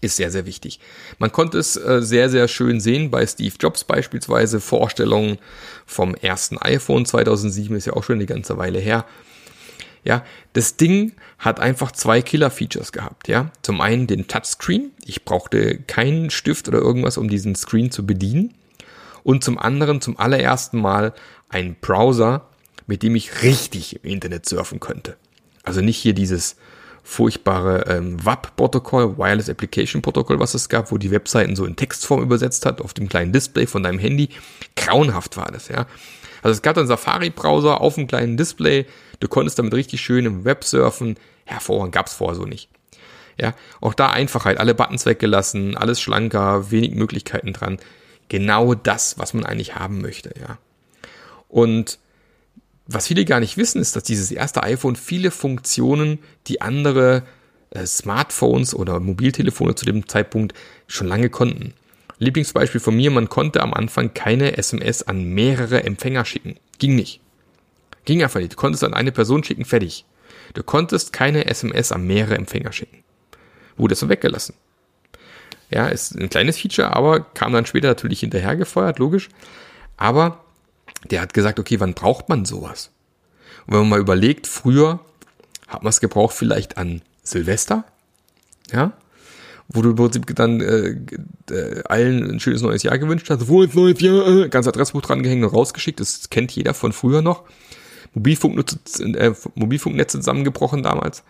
ist 0.00 0.16
sehr, 0.16 0.30
sehr 0.30 0.46
wichtig. 0.46 0.80
Man 1.18 1.32
konnte 1.32 1.58
es 1.58 1.76
äh, 1.76 2.02
sehr, 2.02 2.30
sehr 2.30 2.48
schön 2.48 2.80
sehen 2.80 3.10
bei 3.10 3.26
Steve 3.26 3.54
Jobs 3.58 3.84
beispielsweise. 3.84 4.60
Vorstellungen 4.60 5.38
vom 5.84 6.14
ersten 6.14 6.58
iPhone 6.58 7.06
2007 7.06 7.76
ist 7.76 7.86
ja 7.86 7.92
auch 7.94 8.04
schon 8.04 8.16
eine 8.16 8.26
ganze 8.26 8.58
Weile 8.58 8.78
her. 8.78 9.04
Ja, 10.04 10.24
das 10.52 10.76
Ding 10.76 11.12
hat 11.38 11.58
einfach 11.58 11.90
zwei 11.90 12.22
Killer-Features 12.22 12.92
gehabt. 12.92 13.26
Ja, 13.26 13.50
zum 13.62 13.80
einen 13.80 14.06
den 14.06 14.28
Touchscreen. 14.28 14.92
Ich 15.04 15.24
brauchte 15.24 15.78
keinen 15.78 16.30
Stift 16.30 16.68
oder 16.68 16.78
irgendwas, 16.78 17.18
um 17.18 17.28
diesen 17.28 17.56
Screen 17.56 17.90
zu 17.90 18.06
bedienen. 18.06 18.54
Und 19.24 19.42
zum 19.42 19.58
anderen 19.58 20.00
zum 20.00 20.16
allerersten 20.18 20.80
Mal 20.80 21.12
ein 21.48 21.74
Browser, 21.80 22.48
mit 22.86 23.02
dem 23.02 23.16
ich 23.16 23.42
richtig 23.42 24.04
im 24.04 24.10
Internet 24.10 24.46
surfen 24.46 24.78
könnte. 24.78 25.16
Also 25.64 25.80
nicht 25.80 25.98
hier 25.98 26.14
dieses 26.14 26.54
furchtbare 27.06 27.84
ähm, 27.86 28.22
WAP-Protokoll, 28.24 29.16
Wireless 29.16 29.48
Application 29.48 30.02
Protokoll, 30.02 30.40
was 30.40 30.54
es 30.54 30.68
gab, 30.68 30.90
wo 30.90 30.98
die 30.98 31.12
Webseiten 31.12 31.54
so 31.54 31.64
in 31.64 31.76
Textform 31.76 32.20
übersetzt 32.20 32.66
hat 32.66 32.80
auf 32.80 32.94
dem 32.94 33.08
kleinen 33.08 33.32
Display 33.32 33.68
von 33.68 33.84
deinem 33.84 34.00
Handy. 34.00 34.30
Grauenhaft 34.74 35.36
war 35.36 35.46
das, 35.52 35.68
ja. 35.68 35.86
Also 36.42 36.56
es 36.56 36.62
gab 36.62 36.76
einen 36.76 36.88
Safari-Browser 36.88 37.80
auf 37.80 37.94
dem 37.94 38.08
kleinen 38.08 38.36
Display. 38.36 38.86
Du 39.20 39.28
konntest 39.28 39.56
damit 39.58 39.72
richtig 39.72 40.00
schön 40.00 40.26
im 40.26 40.44
Web 40.44 40.64
surfen. 40.64 41.16
Hervorragend, 41.44 41.94
gab's 41.94 42.14
vorher 42.14 42.34
so 42.34 42.44
nicht. 42.44 42.68
Ja, 43.38 43.54
auch 43.80 43.94
da 43.94 44.10
Einfachheit, 44.10 44.58
alle 44.58 44.74
Buttons 44.74 45.06
weggelassen, 45.06 45.76
alles 45.76 46.00
schlanker, 46.00 46.72
wenig 46.72 46.96
Möglichkeiten 46.96 47.52
dran. 47.52 47.78
Genau 48.28 48.74
das, 48.74 49.16
was 49.16 49.32
man 49.32 49.46
eigentlich 49.46 49.76
haben 49.76 50.00
möchte, 50.00 50.34
ja. 50.40 50.58
Und 51.48 52.00
was 52.86 53.08
viele 53.08 53.24
gar 53.24 53.40
nicht 53.40 53.56
wissen, 53.56 53.80
ist, 53.80 53.96
dass 53.96 54.04
dieses 54.04 54.30
erste 54.30 54.62
iPhone 54.62 54.96
viele 54.96 55.30
Funktionen, 55.30 56.18
die 56.46 56.60
andere 56.60 57.24
äh, 57.70 57.84
Smartphones 57.84 58.74
oder 58.74 59.00
Mobiltelefone 59.00 59.74
zu 59.74 59.84
dem 59.84 60.08
Zeitpunkt 60.08 60.54
schon 60.86 61.08
lange 61.08 61.28
konnten. 61.30 61.74
Lieblingsbeispiel 62.18 62.80
von 62.80 62.96
mir, 62.96 63.10
man 63.10 63.28
konnte 63.28 63.60
am 63.62 63.74
Anfang 63.74 64.14
keine 64.14 64.56
SMS 64.56 65.02
an 65.02 65.24
mehrere 65.24 65.84
Empfänger 65.84 66.24
schicken. 66.24 66.56
Ging 66.78 66.94
nicht. 66.94 67.20
Ging 68.04 68.22
einfach 68.22 68.40
nicht. 68.40 68.52
Du 68.52 68.56
konntest 68.56 68.84
an 68.84 68.94
eine 68.94 69.12
Person 69.12 69.44
schicken, 69.44 69.64
fertig. 69.64 70.04
Du 70.54 70.62
konntest 70.62 71.12
keine 71.12 71.46
SMS 71.46 71.92
an 71.92 72.06
mehrere 72.06 72.36
Empfänger 72.36 72.72
schicken. 72.72 73.02
Wurde 73.76 73.96
so 73.96 74.08
weggelassen. 74.08 74.54
Ja, 75.70 75.88
ist 75.88 76.14
ein 76.14 76.30
kleines 76.30 76.58
Feature, 76.58 76.94
aber 76.94 77.20
kam 77.20 77.52
dann 77.52 77.66
später 77.66 77.88
natürlich 77.88 78.20
hinterhergefeuert, 78.20 78.98
logisch. 78.98 79.28
Aber 79.96 80.44
der 81.12 81.20
hat 81.20 81.34
gesagt, 81.34 81.58
okay, 81.58 81.80
wann 81.80 81.94
braucht 81.94 82.28
man 82.28 82.44
sowas? 82.44 82.90
Und 83.66 83.74
wenn 83.74 83.80
man 83.80 83.88
mal 83.90 84.00
überlegt, 84.00 84.46
früher 84.46 85.00
hat 85.68 85.82
man 85.82 85.90
es 85.90 86.00
gebraucht 86.00 86.34
vielleicht 86.34 86.76
an 86.76 87.02
Silvester, 87.22 87.84
ja, 88.72 88.92
wo 89.68 89.82
du 89.82 89.90
im 89.90 89.96
Prinzip 89.96 90.34
dann 90.36 90.60
äh, 90.60 90.96
äh, 91.52 91.82
allen 91.84 92.30
ein 92.30 92.40
schönes 92.40 92.62
neues 92.62 92.82
Jahr 92.84 92.98
gewünscht 92.98 93.28
hast, 93.30 93.42
ist 93.42 93.48
neues 93.74 94.00
Jahr, 94.00 94.28
äh, 94.28 94.48
ganz 94.48 94.68
Adressbuch 94.68 95.02
dran 95.02 95.22
gehängt 95.22 95.44
und 95.44 95.52
rausgeschickt, 95.52 95.98
das 95.98 96.30
kennt 96.30 96.52
jeder 96.52 96.74
von 96.74 96.92
früher 96.92 97.22
noch. 97.22 97.42
Äh, 98.14 99.32
Mobilfunknetze 99.54 100.18
zusammengebrochen 100.18 100.82
damals. 100.82 101.24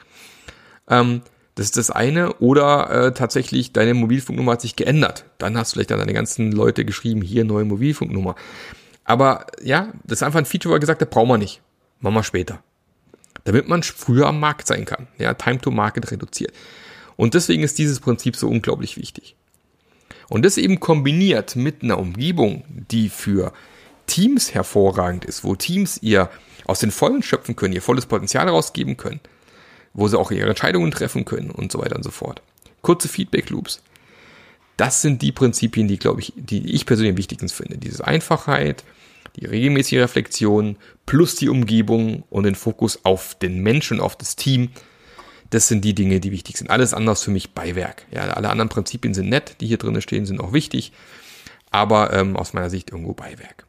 Ähm, 0.89 1.23
das 1.55 1.67
ist 1.67 1.77
das 1.79 1.91
eine. 1.91 2.35
Oder 2.35 2.91
äh, 2.91 3.15
tatsächlich, 3.15 3.73
deine 3.73 3.95
Mobilfunknummer 3.95 4.53
hat 4.53 4.61
sich 4.61 4.77
geändert. 4.77 5.25
Dann 5.39 5.57
hast 5.57 5.73
du 5.73 5.75
vielleicht 5.75 5.93
an 5.93 5.99
deine 5.99 6.13
ganzen 6.13 6.53
Leute 6.53 6.85
geschrieben, 6.85 7.23
hier 7.23 7.45
neue 7.45 7.65
Mobilfunknummer. 7.65 8.37
Aber 9.07 9.47
ja, 9.63 9.93
das 10.05 10.19
ist 10.19 10.23
einfach 10.25 10.41
ein 10.41 10.47
Feature, 10.47 10.73
wo 10.73 10.77
er 10.77 10.81
gesagt 10.81 11.01
hat, 11.01 11.11
brauchen 11.11 11.29
wir 11.29 11.39
nicht. 11.39 11.63
Machen 12.01 12.15
wir 12.15 12.25
später. 12.25 12.63
Damit 13.45 13.69
man 13.69 13.83
früher 13.83 14.27
am 14.27 14.41
Markt 14.41 14.67
sein 14.67 14.85
kann. 14.85 15.07
Ja, 15.17 15.33
Time 15.35 15.61
to 15.61 15.71
Market 15.71 16.11
reduziert. 16.11 16.53
Und 17.17 17.35
deswegen 17.35 17.63
ist 17.63 17.79
dieses 17.79 18.01
Prinzip 18.01 18.37
so 18.37 18.49
unglaublich 18.49 18.97
wichtig. 18.97 19.37
Und 20.29 20.45
das 20.45 20.59
eben 20.59 20.81
kombiniert 20.81 21.55
mit 21.55 21.83
einer 21.83 21.99
Umgebung, 21.99 22.65
die 22.69 23.09
für 23.09 23.53
Teams 24.07 24.53
hervorragend 24.53 25.25
ist, 25.25 25.45
wo 25.45 25.55
Teams 25.55 25.99
ihr 26.03 26.29
aus 26.65 26.81
den 26.81 26.91
Vollen 26.91 27.23
schöpfen 27.23 27.55
können, 27.55 27.75
ihr 27.75 27.83
volles 27.83 28.07
Potenzial 28.07 28.49
rausgeben 28.49 28.97
können, 28.97 29.21
wo 29.95 30.09
sie 30.09 30.19
auch 30.19 30.33
ihre 30.33 30.49
Entscheidungen 30.49 30.91
treffen 30.91 31.25
können 31.25 31.51
und 31.51 31.71
so 31.71 31.79
weiter 31.79 31.95
und 31.95 32.03
so 32.03 32.11
fort. 32.11 32.43
Kurze 32.83 33.09
Feedback 33.09 33.51
Loops. 33.51 33.83
Das 34.77 35.01
sind 35.01 35.23
die 35.23 35.33
Prinzipien, 35.33 35.89
die, 35.89 35.99
glaube 35.99 36.21
ich, 36.21 36.33
die 36.37 36.75
ich 36.75 36.87
persönlich 36.87 37.13
am 37.13 37.19
wichtigsten 37.19 37.49
finde. 37.49 37.79
Diese 37.79 38.07
Einfachheit, 38.07 38.85
die 39.37 39.47
regelmäßige 39.47 39.99
Reflexion 39.99 40.77
plus 41.05 41.37
die 41.37 41.49
Umgebung 41.49 42.25
und 42.31 42.45
den 42.45 42.55
Fokus 42.55 43.05
auf 43.05 43.35
den 43.35 43.63
Menschen, 43.63 44.01
auf 44.01 44.17
das 44.17 44.37
Team. 44.37 44.71
Das 45.51 45.69
sind 45.69 45.85
die 45.85 45.95
Dinge, 45.95 46.21
die 46.21 46.33
wichtig 46.33 46.57
sind. 46.57 46.71
Alles 46.71 46.95
andere 46.95 47.13
ist 47.13 47.23
für 47.23 47.31
mich 47.31 47.53
Beiwerk. 47.53 48.07
Ja, 48.11 48.23
alle 48.23 48.49
anderen 48.51 48.69
Prinzipien 48.69 49.15
sind 49.15 49.29
nett, 49.29 49.57
die 49.61 49.67
hier 49.67 49.79
drin 49.79 50.01
stehen, 50.01 50.27
sind 50.27 50.41
auch 50.41 50.53
wichtig, 50.53 50.93
aber 51.71 52.13
ähm, 52.13 52.37
aus 52.37 52.53
meiner 52.53 52.71
Sicht 52.71 52.91
irgendwo 52.91 53.13
Beiwerk. 53.13 53.67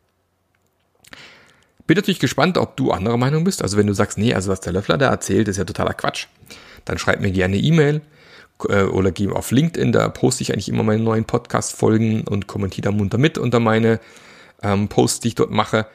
Bin 1.86 1.95
natürlich 1.95 2.19
gespannt, 2.19 2.58
ob 2.58 2.75
du 2.75 2.91
anderer 2.91 3.17
Meinung 3.17 3.43
bist. 3.43 3.62
Also 3.62 3.77
wenn 3.77 3.88
du 3.88 3.93
sagst, 3.93 4.17
nee, 4.17 4.34
also 4.34 4.51
was 4.51 4.60
der 4.60 4.73
Löffler 4.73 4.97
da 4.97 5.10
erzählt, 5.10 5.47
ist 5.47 5.58
ja 5.58 5.63
totaler 5.63 5.93
Quatsch, 5.93 6.27
dann 6.84 6.97
schreib 6.97 7.21
mir 7.21 7.32
gerne 7.32 7.58
E-Mail 7.58 8.01
äh, 8.67 8.84
oder 8.84 9.12
geh 9.12 9.30
auf 9.30 9.51
LinkedIn, 9.51 9.91
da 9.91 10.10
poste 10.10 10.41
ich 10.41 10.51
eigentlich 10.51 10.69
immer 10.69 10.84
meine 10.84 11.03
neuen 11.03 11.25
Podcast-Folgen 11.25 12.23
und 12.23 12.47
kommentiere 12.47 12.86
da 12.86 12.91
munter 12.91 13.17
mit 13.17 13.38
unter 13.38 13.60
meine 13.60 13.99
ähm, 14.61 14.87
Posts, 14.87 15.21
die 15.21 15.27
ich 15.29 15.35
dort 15.35 15.51
mache. 15.51 15.87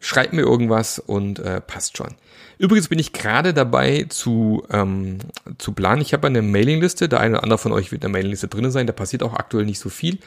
Schreib 0.00 0.32
mir 0.32 0.42
irgendwas 0.42 0.98
und 0.98 1.38
äh, 1.38 1.60
passt 1.60 1.96
schon. 1.96 2.14
Übrigens 2.58 2.88
bin 2.88 2.98
ich 2.98 3.12
gerade 3.12 3.52
dabei 3.52 4.06
zu, 4.08 4.64
ähm, 4.70 5.18
zu 5.58 5.72
planen. 5.72 6.02
Ich 6.02 6.12
habe 6.12 6.26
eine 6.26 6.42
Mailingliste, 6.42 7.08
der 7.08 7.20
eine 7.20 7.34
oder 7.34 7.42
andere 7.42 7.58
von 7.58 7.72
euch 7.72 7.90
wird 7.90 8.04
in 8.04 8.10
der 8.10 8.10
Mailingliste 8.10 8.48
drin 8.48 8.70
sein, 8.70 8.86
da 8.86 8.92
passiert 8.92 9.22
auch 9.22 9.34
aktuell 9.34 9.64
nicht 9.64 9.78
so 9.78 9.88
viel. 9.88 10.18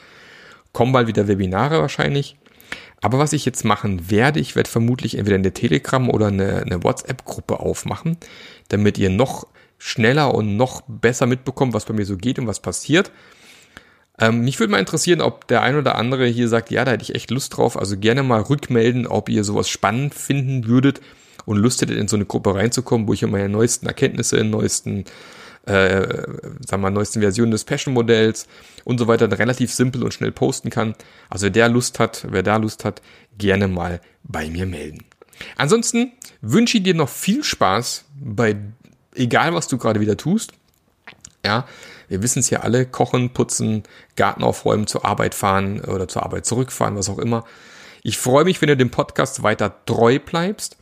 Kommen 0.74 0.92
bald 0.92 1.08
wieder 1.08 1.28
Webinare 1.28 1.80
wahrscheinlich. 1.80 2.38
Aber 3.02 3.20
was 3.20 3.34
ich 3.34 3.46
jetzt 3.46 3.64
machen 3.64 4.10
werde, 4.10 4.40
ich 4.40 4.56
werde 4.56 4.70
vermutlich 4.70 5.18
entweder 5.18 5.36
eine 5.36 5.54
Telegram 5.54 6.10
oder 6.10 6.28
eine, 6.28 6.64
eine 6.64 6.84
WhatsApp-Gruppe 6.84 7.60
aufmachen, 7.60 8.18
damit 8.70 8.98
ihr 8.98 9.10
noch 9.10 9.48
schneller 9.78 10.34
und 10.34 10.58
noch 10.58 10.82
besser 10.88 11.28
mitbekommt, 11.28 11.74
was 11.74 11.86
bei 11.86 11.94
mir 11.94 12.06
so 12.06 12.18
geht 12.18 12.40
und 12.40 12.48
was 12.48 12.60
passiert. 12.60 13.12
Ähm, 14.20 14.42
mich 14.42 14.60
würde 14.60 14.72
mal 14.72 14.80
interessieren, 14.80 15.22
ob 15.22 15.48
der 15.48 15.62
ein 15.62 15.76
oder 15.76 15.96
andere 15.96 16.26
hier 16.26 16.48
sagt, 16.48 16.72
ja, 16.72 16.86
da 16.86 16.92
hätte 16.92 17.04
ich 17.04 17.16
echt 17.16 17.32
Lust 17.32 17.56
drauf. 17.56 17.78
Also 17.78 17.98
gerne 17.98 18.24
mal 18.24 18.42
rückmelden, 18.42 19.08
ob 19.08 19.30
ihr 19.30 19.44
sowas 19.44 19.70
spannend 19.70 20.16
finden 20.16 20.68
würdet 20.68 21.02
und 21.46 21.58
Lust 21.58 21.82
hättet, 21.82 21.98
in 21.98 22.08
so 22.08 22.16
eine 22.16 22.26
Gruppe 22.26 22.56
reinzukommen, 22.56 23.08
wo 23.08 23.14
ich 23.14 23.22
meine 23.22 23.50
neuesten 23.50 23.86
Erkenntnisse, 23.86 24.44
neuesten 24.44 25.06
äh, 25.66 26.24
sagen 26.66 26.82
wir, 26.82 26.90
neuesten 26.90 27.22
Versionen 27.22 27.52
des 27.52 27.66
Passion-Modells 27.66 28.48
und 28.86 28.98
so 28.98 29.08
weiter 29.08 29.30
relativ 29.38 29.72
simpel 29.72 30.04
und 30.04 30.14
schnell 30.14 30.32
posten 30.32 30.70
kann. 30.70 30.96
Also 31.30 31.46
wer 31.46 31.52
der 31.52 31.70
Lust 31.70 32.00
hat, 32.00 32.26
wer 32.30 32.42
da 32.42 32.58
Lust 32.58 32.86
hat, 32.86 33.02
gerne 33.38 33.68
mal 33.68 34.02
bei 34.24 34.50
mir 34.50 34.66
melden. 34.66 35.04
Ansonsten 35.58 36.14
wünsche 36.42 36.78
ich 36.78 36.84
dir 36.84 36.96
noch 36.96 37.10
viel 37.10 37.44
Spaß 37.44 38.06
bei 38.20 38.56
egal 39.18 39.54
was 39.54 39.68
du 39.68 39.78
gerade 39.78 40.00
wieder 40.00 40.18
tust. 40.18 40.54
Ja, 41.46 41.68
wir 42.08 42.24
wissen 42.24 42.40
es 42.40 42.50
ja 42.50 42.62
alle, 42.62 42.86
kochen, 42.86 43.32
putzen, 43.32 43.84
Garten 44.16 44.44
aufräumen, 44.44 44.88
zur 44.88 45.06
Arbeit 45.06 45.36
fahren 45.36 45.82
oder 45.82 46.08
zur 46.08 46.24
Arbeit 46.24 46.46
zurückfahren, 46.46 46.96
was 46.96 47.10
auch 47.10 47.20
immer. 47.20 47.46
Ich 48.04 48.18
freue 48.18 48.46
mich, 48.46 48.62
wenn 48.62 48.70
du 48.70 48.78
dem 48.78 48.92
Podcast 48.92 49.44
weiter 49.44 49.74
treu 49.86 50.20
bleibst. 50.20 50.78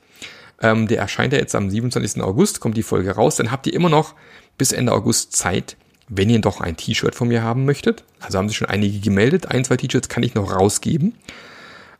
Ähm, 0.61 0.87
der 0.87 0.99
erscheint 0.99 1.33
ja 1.33 1.39
jetzt 1.39 1.55
am 1.55 1.69
27. 1.69 2.21
August, 2.21 2.59
kommt 2.59 2.77
die 2.77 2.83
Folge 2.83 3.11
raus. 3.11 3.35
Dann 3.35 3.51
habt 3.51 3.67
ihr 3.67 3.73
immer 3.73 3.89
noch 3.89 4.13
bis 4.57 4.71
Ende 4.71 4.91
August 4.91 5.33
Zeit, 5.35 5.75
wenn 6.07 6.29
ihr 6.29 6.39
doch 6.39 6.61
ein 6.61 6.77
T-Shirt 6.77 7.15
von 7.15 7.27
mir 7.27 7.43
haben 7.43 7.65
möchtet. 7.65 8.03
Also 8.19 8.37
haben 8.37 8.47
sich 8.47 8.57
schon 8.57 8.69
einige 8.69 8.99
gemeldet. 8.99 9.47
Ein, 9.47 9.65
zwei 9.65 9.77
T-Shirts 9.77 10.09
kann 10.09 10.23
ich 10.23 10.35
noch 10.35 10.53
rausgeben. 10.53 11.15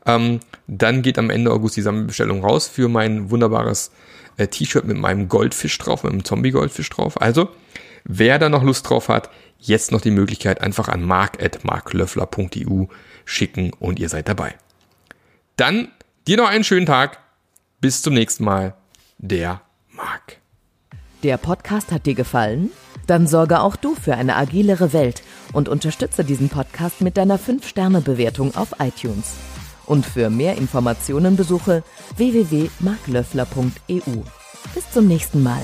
Ähm, 0.06 0.40
dann 0.68 1.02
geht 1.02 1.18
am 1.18 1.30
Ende 1.30 1.52
August 1.52 1.76
die 1.78 1.82
Sammelbestellung 1.82 2.44
raus 2.44 2.68
für 2.68 2.88
mein 2.88 3.32
wunderbares 3.32 3.92
äh, 4.38 4.48
T-Shirt 4.48 4.86
mit 4.86 4.98
meinem 4.98 5.28
Goldfisch 5.28 5.78
drauf, 5.78 6.04
mit 6.04 6.14
einem 6.14 6.24
Zombie-Goldfisch 6.24 6.90
drauf. 6.90 7.22
Also, 7.22 7.50
wer 8.06 8.40
da 8.40 8.50
noch 8.50 8.64
Lust 8.64 8.90
drauf 8.90 9.10
hat, 9.10 9.30
jetzt 9.60 9.92
noch 9.92 10.02
die 10.02 10.12
Möglichkeit 10.12 10.62
einfach 10.62 10.88
an 10.88 11.04
mark.marklöffler.eu 11.04 12.86
schicken 13.26 13.74
und 13.74 14.00
ihr 14.00 14.10
seid 14.10 14.30
dabei. 14.30 14.56
Dann 15.58 15.90
dir 16.28 16.38
noch 16.38 16.50
einen 16.50 16.64
schönen 16.64 16.86
Tag. 16.86 17.20
Bis 17.82 18.02
zum 18.02 18.14
nächsten 18.14 18.46
Mal. 18.46 18.76
Der 19.18 19.62
Marc. 19.90 20.38
Der 21.24 21.38
Podcast 21.38 21.92
hat 21.92 22.06
dir 22.06 22.16
gefallen? 22.16 22.72
Dann 23.08 23.28
sorge 23.28 23.60
auch 23.60 23.76
du 23.76 23.96
für 23.96 24.16
eine 24.16 24.36
agilere 24.36 24.94
Welt 24.94 25.24
und 25.54 25.70
unterstütze 25.70 26.24
diesen 26.24 26.50
Podcast 26.50 27.02
mit 27.02 27.18
deiner 27.18 27.40
5-Sterne-Bewertung 27.40 28.56
auf 28.56 28.76
iTunes. 28.80 29.34
Und 29.86 30.06
für 30.06 30.30
mehr 30.30 30.58
Informationen 30.58 31.36
besuche 31.36 31.84
www.marklöffler.eu. 32.18 34.24
Bis 34.74 34.92
zum 34.92 35.08
nächsten 35.08 35.44
Mal. 35.44 35.62